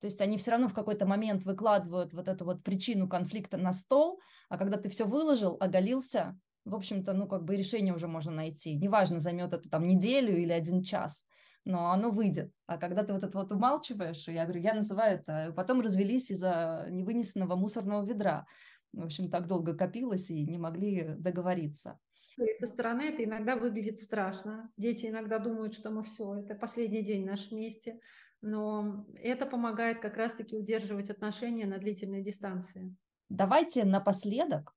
То 0.00 0.08
есть 0.08 0.20
они 0.20 0.36
все 0.36 0.50
равно 0.50 0.66
в 0.66 0.74
какой-то 0.74 1.06
момент 1.06 1.44
выкладывают 1.44 2.12
вот 2.12 2.26
эту 2.26 2.44
вот 2.44 2.64
причину 2.64 3.08
конфликта 3.08 3.56
на 3.56 3.72
стол, 3.72 4.20
а 4.48 4.58
когда 4.58 4.78
ты 4.78 4.88
все 4.88 5.04
выложил, 5.04 5.56
оголился, 5.60 6.36
в 6.64 6.74
общем-то, 6.74 7.12
ну, 7.12 7.28
как 7.28 7.44
бы 7.44 7.54
решение 7.54 7.94
уже 7.94 8.08
можно 8.08 8.32
найти. 8.32 8.74
Неважно, 8.74 9.20
займет 9.20 9.54
это 9.54 9.70
там 9.70 9.86
неделю 9.86 10.36
или 10.36 10.52
один 10.52 10.82
час 10.82 11.24
но 11.64 11.90
оно 11.90 12.10
выйдет. 12.10 12.52
А 12.66 12.78
когда 12.78 13.04
ты 13.04 13.12
вот 13.12 13.22
это 13.22 13.38
вот 13.38 13.52
умалчиваешь, 13.52 14.28
я 14.28 14.44
говорю, 14.44 14.60
я 14.60 14.74
называю 14.74 15.18
это, 15.18 15.52
потом 15.56 15.80
развелись 15.80 16.30
из-за 16.30 16.86
невынесенного 16.90 17.56
мусорного 17.56 18.04
ведра. 18.04 18.46
В 18.92 19.04
общем, 19.04 19.30
так 19.30 19.46
долго 19.46 19.74
копилось 19.74 20.30
и 20.30 20.44
не 20.44 20.58
могли 20.58 21.14
договориться. 21.16 21.98
И 22.36 22.54
со 22.54 22.66
стороны 22.66 23.02
это 23.02 23.24
иногда 23.24 23.56
выглядит 23.56 24.00
страшно. 24.00 24.70
Дети 24.76 25.06
иногда 25.06 25.38
думают, 25.38 25.74
что 25.74 25.90
мы 25.90 26.02
все, 26.04 26.34
это 26.40 26.54
последний 26.54 27.02
день 27.02 27.24
наш 27.24 27.50
вместе. 27.50 28.00
Но 28.40 29.06
это 29.22 29.46
помогает 29.46 30.00
как 30.00 30.16
раз-таки 30.16 30.56
удерживать 30.56 31.10
отношения 31.10 31.66
на 31.66 31.78
длительной 31.78 32.22
дистанции. 32.22 32.94
Давайте 33.30 33.84
напоследок 33.84 34.74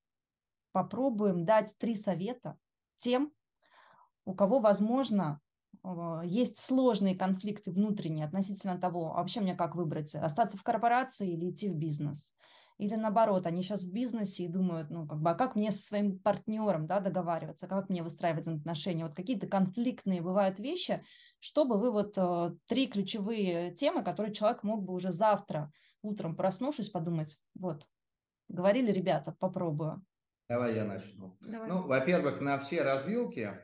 попробуем 0.71 1.43
дать 1.43 1.75
три 1.77 1.95
совета 1.95 2.57
тем, 2.97 3.33
у 4.25 4.33
кого, 4.33 4.59
возможно, 4.59 5.41
есть 6.23 6.57
сложные 6.57 7.15
конфликты 7.15 7.71
внутренние 7.71 8.25
относительно 8.25 8.77
того, 8.77 9.13
а 9.13 9.19
вообще 9.19 9.41
мне 9.41 9.55
как 9.55 9.75
выбрать, 9.75 10.15
остаться 10.15 10.57
в 10.57 10.63
корпорации 10.63 11.31
или 11.31 11.49
идти 11.49 11.69
в 11.69 11.75
бизнес. 11.75 12.33
Или 12.77 12.93
наоборот, 12.93 13.47
они 13.47 13.63
сейчас 13.63 13.83
в 13.83 13.91
бизнесе 13.91 14.43
и 14.43 14.47
думают, 14.47 14.91
ну, 14.91 15.07
как 15.07 15.19
бы, 15.19 15.31
а 15.31 15.35
как 15.35 15.55
мне 15.55 15.71
со 15.71 15.81
своим 15.81 16.19
партнером, 16.19 16.85
да, 16.85 16.99
договариваться, 16.99 17.67
как 17.67 17.89
мне 17.89 18.03
выстраивать 18.03 18.47
отношения. 18.47 19.03
Вот 19.03 19.15
какие-то 19.15 19.47
конфликтные 19.47 20.21
бывают 20.21 20.59
вещи, 20.59 21.03
чтобы 21.39 21.79
вы 21.79 21.91
вот 21.91 22.13
э, 22.17 22.55
три 22.67 22.85
ключевые 22.85 23.73
темы, 23.73 24.03
которые 24.03 24.31
человек 24.31 24.61
мог 24.61 24.83
бы 24.83 24.93
уже 24.93 25.11
завтра 25.11 25.71
утром 26.03 26.35
проснувшись 26.35 26.89
подумать, 26.89 27.39
вот, 27.55 27.87
говорили 28.47 28.91
ребята, 28.91 29.35
попробую. 29.39 30.05
Давай 30.47 30.75
я 30.75 30.85
начну. 30.85 31.35
Давай. 31.41 31.67
Ну, 31.67 31.87
во-первых, 31.87 32.41
на 32.41 32.57
все 32.59 32.83
развилки 32.83 33.57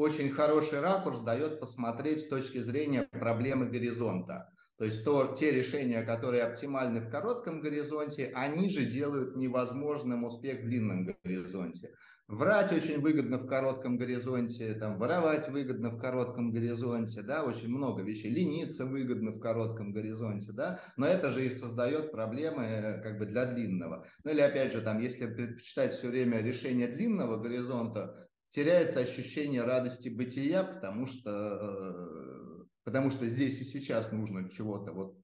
очень 0.00 0.30
хороший 0.30 0.80
ракурс 0.80 1.20
дает 1.20 1.60
посмотреть 1.60 2.20
с 2.20 2.28
точки 2.28 2.58
зрения 2.58 3.02
проблемы 3.02 3.66
горизонта. 3.66 4.50
То 4.80 4.86
есть 4.86 5.04
то, 5.04 5.34
те 5.38 5.50
решения, 5.50 6.02
которые 6.02 6.42
оптимальны 6.42 7.02
в 7.02 7.10
коротком 7.10 7.60
горизонте, 7.60 8.32
они 8.34 8.70
же 8.70 8.86
делают 8.86 9.36
невозможным 9.36 10.24
успех 10.24 10.60
в 10.60 10.64
длинном 10.64 11.06
горизонте. 11.22 11.94
Врать 12.28 12.72
очень 12.72 12.98
выгодно 13.00 13.36
в 13.36 13.46
коротком 13.46 13.98
горизонте, 13.98 14.72
там, 14.74 14.98
воровать 14.98 15.50
выгодно 15.50 15.90
в 15.90 15.98
коротком 15.98 16.50
горизонте, 16.50 17.20
да, 17.20 17.44
очень 17.44 17.68
много 17.68 18.02
вещей. 18.02 18.30
Лениться 18.30 18.86
выгодно 18.86 19.32
в 19.32 19.40
коротком 19.40 19.92
горизонте, 19.92 20.52
да, 20.52 20.80
но 20.96 21.06
это 21.06 21.28
же 21.28 21.44
и 21.44 21.50
создает 21.50 22.10
проблемы 22.10 22.62
э, 22.62 23.02
как 23.02 23.18
бы 23.18 23.26
для 23.26 23.44
длинного. 23.44 24.06
Ну 24.24 24.30
или 24.30 24.40
опять 24.40 24.72
же, 24.72 24.80
там, 24.80 24.98
если 25.00 25.26
предпочитать 25.26 25.92
все 25.92 26.08
время 26.08 26.40
решение 26.40 26.88
длинного 26.88 27.36
горизонта, 27.36 28.29
теряется 28.50 29.00
ощущение 29.00 29.64
радости 29.64 30.08
бытия, 30.08 30.62
потому 30.62 31.06
что 31.06 31.30
э, 31.30 32.64
потому 32.84 33.10
что 33.10 33.28
здесь 33.28 33.60
и 33.60 33.64
сейчас 33.64 34.12
нужно 34.12 34.50
чего-то 34.50 34.92
вот 34.92 35.16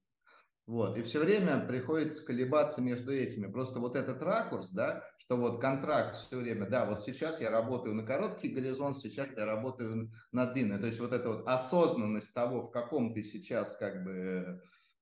вот, 0.66 0.98
и 0.98 1.02
все 1.02 1.20
время 1.20 1.64
приходится 1.64 2.24
колебаться 2.24 2.82
между 2.82 3.14
этими. 3.14 3.46
Просто 3.46 3.78
вот 3.78 3.94
этот 3.94 4.20
ракурс, 4.20 4.70
да, 4.70 5.04
что 5.16 5.36
вот 5.36 5.60
контракт 5.60 6.16
все 6.16 6.38
время, 6.38 6.68
да, 6.68 6.86
вот 6.86 7.04
сейчас 7.04 7.40
я 7.40 7.50
работаю 7.50 7.94
на 7.94 8.04
короткий 8.04 8.48
горизонт, 8.48 8.96
сейчас 8.96 9.28
я 9.36 9.46
работаю 9.46 10.10
на 10.32 10.46
длинный. 10.46 10.80
То 10.80 10.86
есть 10.86 10.98
вот 10.98 11.12
эта 11.12 11.28
вот 11.28 11.46
осознанность 11.46 12.34
того, 12.34 12.62
в 12.62 12.72
каком 12.72 13.14
ты 13.14 13.22
сейчас 13.22 13.76
как 13.76 14.02
бы 14.02 14.60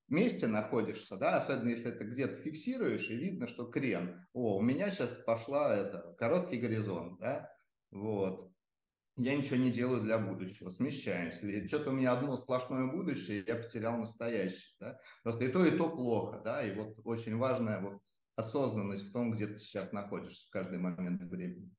месте 0.08 0.48
находишься, 0.48 1.16
да, 1.16 1.36
особенно 1.36 1.70
если 1.70 1.90
это 1.90 2.04
где-то 2.04 2.34
фиксируешь, 2.34 3.08
и 3.08 3.16
видно, 3.16 3.46
что 3.46 3.64
крен. 3.64 4.22
О, 4.34 4.58
у 4.58 4.60
меня 4.60 4.90
сейчас 4.90 5.16
пошла 5.16 5.74
это, 5.74 6.14
короткий 6.18 6.58
горизонт, 6.58 7.18
да, 7.20 7.50
вот 7.94 8.50
я 9.16 9.36
ничего 9.36 9.56
не 9.56 9.70
делаю 9.70 10.02
для 10.02 10.18
будущего, 10.18 10.70
смещаемся. 10.70 11.46
Или 11.46 11.66
что-то 11.66 11.90
у 11.90 11.92
меня 11.94 12.12
одно 12.12 12.36
сплошное 12.36 12.90
будущее, 12.90 13.44
я 13.46 13.54
потерял 13.54 13.96
настоящее. 13.96 14.74
Да? 14.80 14.98
Просто 15.22 15.44
и 15.44 15.48
то, 15.48 15.64
и 15.64 15.76
то 15.76 15.88
плохо. 15.88 16.42
Да? 16.44 16.66
И 16.66 16.74
вот 16.74 16.98
очень 17.04 17.36
важная 17.36 17.80
вот 17.80 18.00
осознанность 18.34 19.08
в 19.08 19.12
том, 19.12 19.30
где 19.30 19.46
ты 19.46 19.56
сейчас 19.56 19.92
находишься 19.92 20.48
в 20.48 20.50
каждый 20.50 20.78
момент 20.78 21.22
времени. 21.22 21.70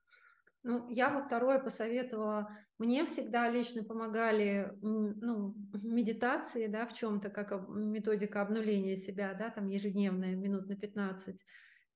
Ну, 0.64 0.90
я 0.90 1.12
вот 1.12 1.26
второе 1.26 1.60
посоветовала. 1.60 2.50
Мне 2.80 3.06
всегда 3.06 3.50
лично 3.50 3.84
помогали 3.84 4.72
ну, 4.82 5.54
медитации, 5.74 6.66
да, 6.68 6.88
в 6.88 6.94
чем-то, 6.94 7.30
как 7.30 7.52
методика 7.70 8.42
обнуления 8.42 8.98
себя, 8.98 9.36
да, 9.36 9.50
там 9.52 9.68
ежедневная, 9.68 10.36
минут 10.36 10.68
на 10.68 10.76
15. 10.76 11.46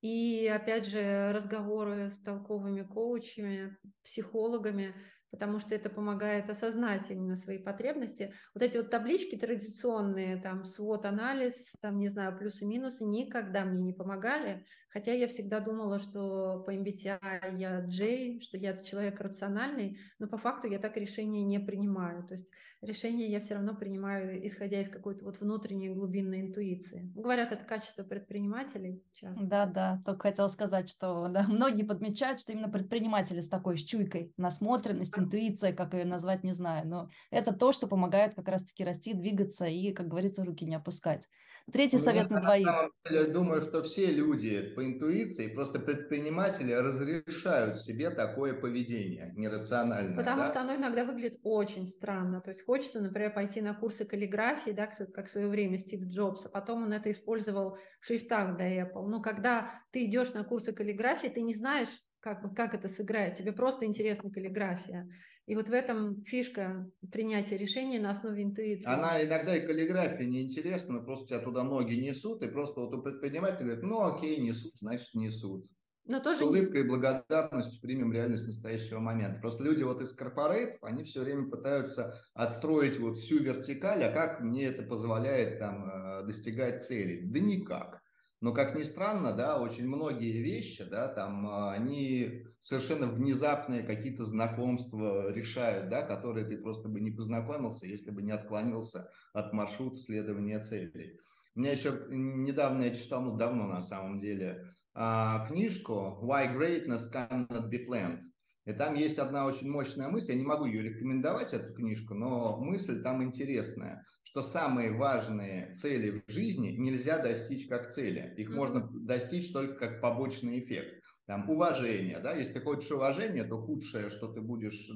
И 0.02 0.48
опять 0.48 0.86
же 0.86 1.32
разговоры 1.34 2.10
с 2.10 2.18
толковыми 2.20 2.84
коучами, 2.84 3.78
психологами, 4.04 4.96
потому 5.32 5.60
что 5.60 5.76
это 5.76 5.90
помогает 5.90 6.50
осознать 6.50 7.10
именно 7.12 7.36
свои 7.36 7.60
потребности. 7.60 8.34
Вот 8.54 8.64
эти 8.64 8.78
вот 8.78 8.90
таблички 8.90 9.38
традиционные, 9.38 10.38
там, 10.42 10.66
свод-анализ, 10.66 11.74
там, 11.82 12.00
не 12.00 12.10
знаю, 12.10 12.38
плюсы-минусы, 12.38 13.06
никогда 13.06 13.66
мне 13.66 13.84
не 13.84 13.94
помогали, 13.94 14.66
хотя 14.90 15.14
я 15.14 15.28
всегда 15.28 15.60
думала, 15.60 16.00
что 16.00 16.64
по 16.66 16.74
MBTI 16.74 17.58
я 17.58 17.82
Джей, 17.82 18.40
что 18.42 18.58
я 18.58 18.78
человек 18.84 19.20
рациональный, 19.20 20.00
но 20.20 20.28
по 20.28 20.38
факту 20.38 20.68
я 20.68 20.80
так 20.80 20.98
решение 20.98 21.44
не 21.44 21.60
принимаю. 21.60 22.26
То 22.28 22.36
есть 22.36 22.48
решение 22.82 23.30
я 23.30 23.40
все 23.40 23.56
равно 23.56 23.76
принимаю, 23.76 24.46
исходя 24.46 24.82
из 24.82 24.90
какой-то 24.90 25.26
вот 25.26 25.40
внутренней 25.40 25.90
глубинной 25.90 26.42
интуиции. 26.42 27.12
Говорят, 27.16 27.52
это 27.52 27.64
качество 27.64 28.04
предпринимателей 28.04 29.04
часто. 29.14 29.44
Да, 29.44 29.66
да, 29.66 30.02
только 30.06 30.30
хотела 30.30 30.48
сказать, 30.48 30.90
что 30.90 31.28
да, 31.28 31.44
многие 31.48 31.84
подмечают, 31.84 32.40
что 32.40 32.52
именно 32.52 32.70
предприниматели 32.70 33.40
с 33.40 33.50
такой 33.50 33.78
с 33.78 33.84
чуйкой, 33.84 34.34
насмотренность, 34.38 35.18
интуиция, 35.18 35.74
как 35.74 35.94
ее 35.94 36.06
назвать, 36.06 36.44
не 36.44 36.54
знаю, 36.54 36.88
но 36.88 37.10
это 37.32 37.54
то, 37.54 37.72
что 37.72 37.88
помогает 37.88 38.36
как 38.36 38.48
раз-таки 38.48 38.84
расти, 38.84 39.14
двигаться 39.14 39.66
и, 39.66 39.92
как 39.92 40.08
говорится, 40.08 40.44
руки 40.44 40.66
не 40.66 40.76
опускать. 40.76 41.28
Третий 41.72 41.98
ну, 41.98 42.04
совет 42.04 42.30
на 42.30 42.42
двоих. 42.42 42.68
Я 43.10 43.26
думаю, 43.26 43.62
что 43.62 43.84
все 43.84 44.12
люди 44.12 44.72
по 44.80 44.86
интуиции, 44.86 45.48
просто 45.48 45.78
предприниматели 45.78 46.72
разрешают 46.72 47.78
себе 47.78 48.10
такое 48.12 48.54
поведение 48.54 49.34
нерациональное. 49.36 50.16
Потому 50.16 50.44
да? 50.44 50.48
что 50.48 50.62
оно 50.62 50.76
иногда 50.76 51.04
выглядит 51.04 51.42
очень 51.44 51.90
странно. 51.90 52.40
То 52.40 52.52
есть 52.52 52.64
хочется, 52.64 53.02
например, 53.02 53.34
пойти 53.34 53.60
на 53.60 53.74
курсы 53.74 54.06
каллиграфии, 54.06 54.72
да, 54.72 54.88
как 55.14 55.28
в 55.28 55.30
свое 55.30 55.50
время 55.50 55.78
Стив 55.78 56.04
Джобс, 56.06 56.46
а 56.46 56.50
потом 56.50 56.84
он 56.84 56.94
это 56.94 57.12
использовал 57.12 57.78
в 58.00 58.06
шрифтах 58.06 58.56
для 58.56 58.84
Apple. 58.84 59.06
Но 59.08 59.22
когда 59.22 59.70
ты 59.92 60.06
идешь 60.06 60.32
на 60.32 60.46
курсы 60.46 60.72
каллиграфии, 60.72 61.28
ты 61.28 61.42
не 61.42 61.54
знаешь, 61.54 61.90
как, 62.22 62.56
как 62.56 62.74
это 62.74 62.88
сыграет. 62.88 63.36
Тебе 63.36 63.52
просто 63.52 63.86
интересна 63.86 64.32
каллиграфия. 64.32 65.10
И 65.50 65.56
вот 65.56 65.68
в 65.68 65.74
этом 65.74 66.24
фишка 66.26 66.88
принятия 67.12 67.58
решения 67.58 68.00
на 68.00 68.12
основе 68.12 68.44
интуиции. 68.44 68.88
Она 68.88 69.24
иногда 69.24 69.56
и 69.56 69.66
каллиграфия 69.66 70.28
неинтересна, 70.28 71.00
но 71.00 71.04
просто 71.04 71.26
тебя 71.26 71.40
туда 71.40 71.64
ноги 71.64 71.96
несут, 71.96 72.44
и 72.44 72.48
просто 72.48 72.82
вот 72.82 72.94
у 72.94 73.02
предпринимателя 73.02 73.66
говорит, 73.66 73.84
ну 73.84 74.04
окей, 74.04 74.40
несут, 74.42 74.78
значит 74.78 75.16
несут. 75.16 75.66
Но 76.06 76.20
тоже... 76.20 76.38
С 76.38 76.42
улыбкой 76.44 76.82
и 76.82 76.88
благодарностью 76.88 77.82
примем 77.82 78.14
реальность 78.14 78.46
настоящего 78.46 79.00
момента. 79.00 79.42
Просто 79.42 79.64
люди 79.64 79.82
вот 79.82 80.04
из 80.04 80.14
корпоратов, 80.14 80.84
они 80.84 81.04
все 81.04 81.22
время 81.22 81.50
пытаются 81.50 82.14
отстроить 82.36 83.00
вот 83.00 83.18
всю 83.18 83.40
вертикаль, 83.40 84.04
а 84.04 84.12
как 84.12 84.42
мне 84.42 84.66
это 84.66 84.84
позволяет 84.84 85.58
там 85.58 85.90
э, 85.90 86.26
достигать 86.28 86.80
целей? 86.80 87.22
Да 87.26 87.40
никак. 87.40 88.04
Но, 88.42 88.54
как 88.54 88.74
ни 88.76 88.84
странно, 88.84 89.34
да, 89.34 89.60
очень 89.60 89.86
многие 89.86 90.42
вещи, 90.42 90.86
да, 90.86 91.10
там, 91.10 91.46
а, 91.46 91.74
они 91.74 92.46
совершенно 92.60 93.08
внезапные 93.08 93.84
какие-то 93.84 94.24
знакомства 94.24 95.32
решают, 95.34 95.90
да, 95.90 96.04
которые 96.04 96.46
ты 96.46 96.58
просто 96.58 96.88
бы 96.88 97.02
не 97.02 97.12
познакомился, 97.12 97.86
если 97.86 98.12
бы 98.12 98.22
не 98.22 98.32
отклонился 98.32 99.10
от 99.34 99.52
маршрута 99.52 99.98
следования 99.98 100.60
целей. 100.62 101.20
У 101.56 101.60
меня 101.60 101.72
еще 101.72 102.06
недавно 102.10 102.84
я 102.84 102.94
читал, 102.94 103.24
ну, 103.24 103.36
давно 103.36 103.68
на 103.68 103.84
самом 103.84 104.18
деле, 104.18 104.64
а, 104.94 105.46
книжку 105.48 106.20
«Why 106.24 106.56
Greatness 106.56 107.12
Cannot 107.14 107.70
Be 107.70 107.86
Planned». 107.86 108.22
И 108.70 108.74
там 108.74 108.94
есть 108.94 109.18
одна 109.18 109.48
очень 109.48 109.68
мощная 109.68 110.10
мысль, 110.10 110.34
я 110.34 110.38
не 110.38 110.46
могу 110.46 110.66
ее 110.66 110.84
рекомендовать, 110.84 111.54
эту 111.54 111.74
книжку, 111.74 112.14
но 112.14 112.58
мысль 112.60 113.02
там 113.02 113.24
интересная, 113.24 114.06
что 114.22 114.44
самые 114.44 114.92
важные 114.92 115.72
цели 115.72 116.24
в 116.28 116.32
жизни 116.32 116.70
нельзя 116.78 117.18
достичь 117.18 117.68
как 117.68 117.88
цели, 117.88 118.32
их 118.38 118.52
mm-hmm. 118.52 118.54
можно 118.54 118.88
достичь 118.94 119.52
только 119.52 119.74
как 119.74 120.02
побочный 120.02 120.60
эффект 120.60 120.99
там, 121.30 121.48
уважение, 121.48 122.18
да, 122.18 122.34
если 122.34 122.54
ты 122.54 122.62
хочешь 122.62 122.90
уважения, 122.90 123.44
то 123.44 123.62
худшее, 123.62 124.10
что 124.10 124.30
ты 124.30 124.42
будешь 124.42 124.90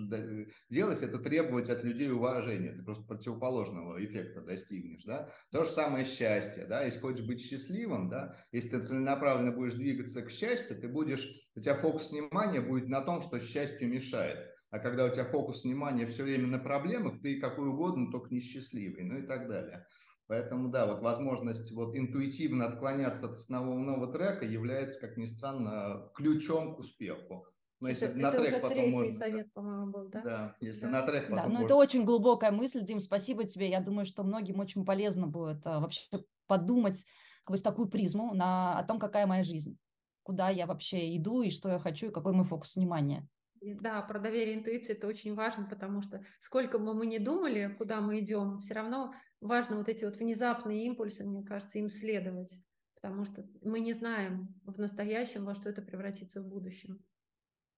делать, 0.67 1.03
это 1.03 1.19
требовать 1.19 1.69
от 1.69 1.83
людей 1.83 2.09
уважения, 2.09 2.71
ты 2.71 2.83
просто 2.83 3.03
противоположного 3.03 4.03
эффекта 4.03 4.41
достигнешь, 4.41 5.03
да, 5.03 5.29
то 5.51 5.63
же 5.63 5.69
самое 5.69 6.05
счастье, 6.05 6.65
да, 6.65 6.85
если 6.85 6.99
хочешь 7.01 7.23
быть 7.23 7.39
счастливым, 7.39 8.09
да, 8.09 8.35
если 8.51 8.69
ты 8.69 8.81
целенаправленно 8.81 9.51
будешь 9.51 9.75
двигаться 9.75 10.23
к 10.23 10.31
счастью, 10.31 10.81
ты 10.81 10.87
будешь, 10.87 11.29
у 11.53 11.61
тебя 11.61 11.75
фокус 11.75 12.09
внимания 12.09 12.61
будет 12.61 12.87
на 12.87 13.01
том, 13.01 13.21
что 13.21 13.39
счастью 13.39 13.89
мешает, 13.89 14.52
а 14.73 14.79
когда 14.79 15.05
у 15.05 15.09
тебя 15.09 15.25
фокус 15.25 15.63
внимания 15.63 16.07
все 16.07 16.23
время 16.23 16.47
на 16.47 16.57
проблемах, 16.57 17.21
ты 17.21 17.39
какой 17.39 17.69
угодно, 17.69 18.11
только 18.11 18.33
несчастливый, 18.33 19.03
ну 19.03 19.19
и 19.19 19.21
так 19.21 19.47
далее. 19.47 19.85
Поэтому, 20.25 20.69
да, 20.69 20.87
вот 20.87 21.03
возможность 21.03 21.71
вот 21.73 21.95
интуитивно 21.95 22.65
отклоняться 22.65 23.27
от 23.27 23.33
основного 23.33 24.11
трека 24.11 24.45
является, 24.45 24.99
как 24.99 25.15
ни 25.15 25.27
странно, 25.27 26.09
ключом 26.15 26.75
к 26.75 26.79
успеху. 26.79 27.45
Но 27.81 27.89
если 27.89 28.07
это, 28.07 28.17
на 28.17 28.29
это 28.29 28.37
трек 28.39 28.51
уже 28.51 28.61
потом 28.61 28.89
можно... 28.89 29.11
совет, 29.11 29.53
по-моему, 29.53 29.91
был, 29.91 30.09
да? 30.09 30.21
Да, 30.23 30.55
если 30.59 30.85
да. 30.85 30.89
на 30.89 31.01
трек 31.03 31.29
потом 31.29 31.35
Да, 31.35 31.43
но 31.43 31.49
можно... 31.51 31.65
это 31.65 31.75
очень 31.75 32.03
глубокая 32.03 32.51
мысль, 32.51 32.83
Дим, 32.83 32.99
спасибо 32.99 33.43
тебе. 33.43 33.69
Я 33.69 33.79
думаю, 33.79 34.07
что 34.07 34.23
многим 34.23 34.59
очень 34.59 34.85
полезно 34.85 35.27
будет 35.27 35.67
а, 35.67 35.81
вообще 35.81 36.01
подумать 36.47 37.05
сквозь 37.43 37.61
такую 37.61 37.89
призму 37.89 38.33
на, 38.33 38.79
о 38.79 38.83
том, 38.85 38.97
какая 38.97 39.27
моя 39.27 39.43
жизнь, 39.43 39.77
куда 40.23 40.49
я 40.49 40.65
вообще 40.65 41.15
иду 41.15 41.43
и 41.43 41.51
что 41.51 41.69
я 41.69 41.77
хочу, 41.77 42.07
и 42.07 42.11
какой 42.11 42.33
мой 42.33 42.45
фокус 42.45 42.75
внимания. 42.75 43.29
Да, 43.65 44.01
про 44.01 44.19
доверие 44.19 44.55
интуиции 44.55 44.91
это 44.93 45.07
очень 45.07 45.35
важно, 45.35 45.65
потому 45.69 46.01
что 46.01 46.23
сколько 46.41 46.79
бы 46.79 46.93
мы 46.93 47.05
ни 47.05 47.17
думали, 47.17 47.73
куда 47.77 48.01
мы 48.01 48.19
идем, 48.19 48.57
все 48.59 48.73
равно 48.73 49.13
важно 49.39 49.77
вот 49.77 49.87
эти 49.87 50.03
вот 50.03 50.17
внезапные 50.17 50.85
импульсы, 50.85 51.23
мне 51.23 51.45
кажется, 51.45 51.79
им 51.79 51.89
следовать, 51.89 52.53
потому 52.95 53.23
что 53.23 53.45
мы 53.61 53.79
не 53.79 53.93
знаем 53.93 54.59
в 54.65 54.77
настоящем, 54.77 55.45
во 55.45 55.55
что 55.55 55.69
это 55.69 55.81
превратится 55.81 56.41
в 56.41 56.47
будущем. 56.47 57.05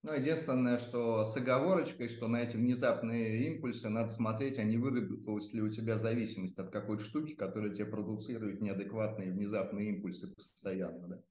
Ну, 0.02 0.12
единственное, 0.12 0.78
что 0.78 1.24
с 1.24 1.36
оговорочкой, 1.36 2.08
что 2.08 2.26
на 2.28 2.42
эти 2.42 2.56
внезапные 2.56 3.46
импульсы 3.46 3.88
надо 3.88 4.08
смотреть, 4.08 4.58
а 4.58 4.64
не 4.64 4.78
выработалась 4.78 5.52
ли 5.52 5.62
у 5.62 5.68
тебя 5.70 5.98
зависимость 5.98 6.58
от 6.58 6.70
какой-то 6.70 7.04
штуки, 7.04 7.34
которая 7.34 7.72
тебе 7.72 7.86
продуцирует 7.86 8.60
неадекватные 8.60 9.32
внезапные 9.32 9.88
импульсы 9.90 10.32
постоянно, 10.32 11.08
да? 11.08 11.22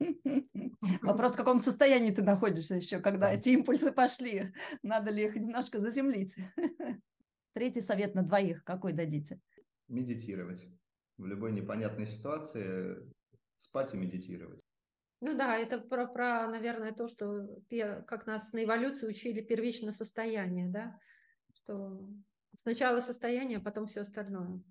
Вопрос, 1.02 1.32
в 1.32 1.36
каком 1.36 1.58
состоянии 1.58 2.10
ты 2.10 2.22
находишься 2.22 2.76
еще, 2.76 3.00
когда 3.00 3.32
эти 3.32 3.50
импульсы 3.50 3.92
пошли. 3.92 4.52
Надо 4.82 5.10
ли 5.10 5.24
их 5.24 5.34
немножко 5.34 5.78
заземлить? 5.78 6.36
Третий 7.52 7.80
совет 7.80 8.14
на 8.14 8.22
двоих 8.22 8.64
какой 8.64 8.92
дадите? 8.92 9.40
Медитировать. 9.88 10.66
В 11.16 11.26
любой 11.26 11.52
непонятной 11.52 12.06
ситуации 12.06 12.96
спать 13.56 13.94
и 13.94 13.96
медитировать. 13.96 14.64
Ну 15.20 15.36
да, 15.36 15.56
это 15.56 15.80
про, 15.80 16.06
про, 16.06 16.46
наверное, 16.46 16.92
то, 16.92 17.08
что 17.08 17.48
как 18.06 18.26
нас 18.26 18.52
на 18.52 18.62
эволюции 18.62 19.08
учили 19.08 19.40
первичное 19.40 19.92
состояние, 19.92 20.68
да, 20.68 20.96
что 21.52 22.08
сначала 22.54 23.00
состояние, 23.00 23.58
а 23.58 23.60
потом 23.60 23.86
все 23.86 24.02
остальное. 24.02 24.62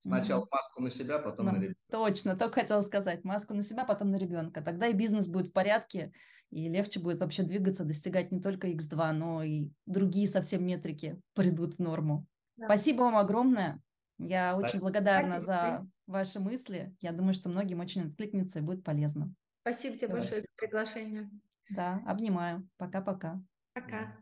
Сначала 0.00 0.44
mm-hmm. 0.44 0.48
маску 0.50 0.82
на 0.82 0.90
себя, 0.90 1.18
потом 1.18 1.46
ну, 1.46 1.52
на 1.52 1.56
ребенка. 1.56 1.80
Точно, 1.90 2.36
только 2.36 2.60
хотела 2.60 2.80
сказать. 2.80 3.24
Маску 3.24 3.54
на 3.54 3.62
себя, 3.62 3.84
потом 3.84 4.10
на 4.10 4.16
ребенка. 4.16 4.62
Тогда 4.62 4.86
и 4.86 4.92
бизнес 4.92 5.26
будет 5.26 5.48
в 5.48 5.52
порядке, 5.52 6.12
и 6.50 6.68
легче 6.68 7.00
будет 7.00 7.20
вообще 7.20 7.42
двигаться, 7.42 7.84
достигать 7.84 8.30
не 8.32 8.40
только 8.40 8.68
X2, 8.68 9.12
но 9.12 9.42
и 9.42 9.68
другие 9.86 10.28
совсем 10.28 10.64
метрики 10.64 11.20
придут 11.34 11.74
в 11.74 11.78
норму. 11.80 12.26
Да. 12.56 12.66
Спасибо 12.66 13.02
вам 13.02 13.16
огромное. 13.16 13.80
Я 14.18 14.52
Спасибо. 14.52 14.68
очень 14.68 14.80
благодарна 14.80 15.40
Спасибо. 15.40 15.52
за 15.52 15.86
ваши 16.06 16.40
мысли. 16.40 16.94
Я 17.00 17.12
думаю, 17.12 17.34
что 17.34 17.48
многим 17.48 17.80
очень 17.80 18.08
откликнется 18.08 18.58
и 18.58 18.62
будет 18.62 18.84
полезно. 18.84 19.32
Спасибо 19.62 19.96
тебе 19.96 20.08
Спасибо. 20.08 20.20
большое 20.20 20.40
за 20.42 20.48
приглашение. 20.56 21.30
Да, 21.70 22.02
обнимаю. 22.06 22.68
Пока-пока. 22.78 23.40
Пока. 23.74 24.16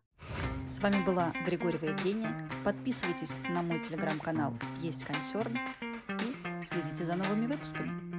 С 0.68 0.80
вами 0.80 1.02
была 1.04 1.32
Григорьева 1.46 1.86
Евгения. 1.86 2.48
Подписывайтесь 2.64 3.32
на 3.48 3.62
мой 3.62 3.80
телеграм-канал 3.80 4.52
«Есть 4.80 5.04
консерн» 5.04 5.58
и 6.08 6.64
следите 6.66 7.04
за 7.04 7.14
новыми 7.16 7.46
выпусками. 7.46 8.15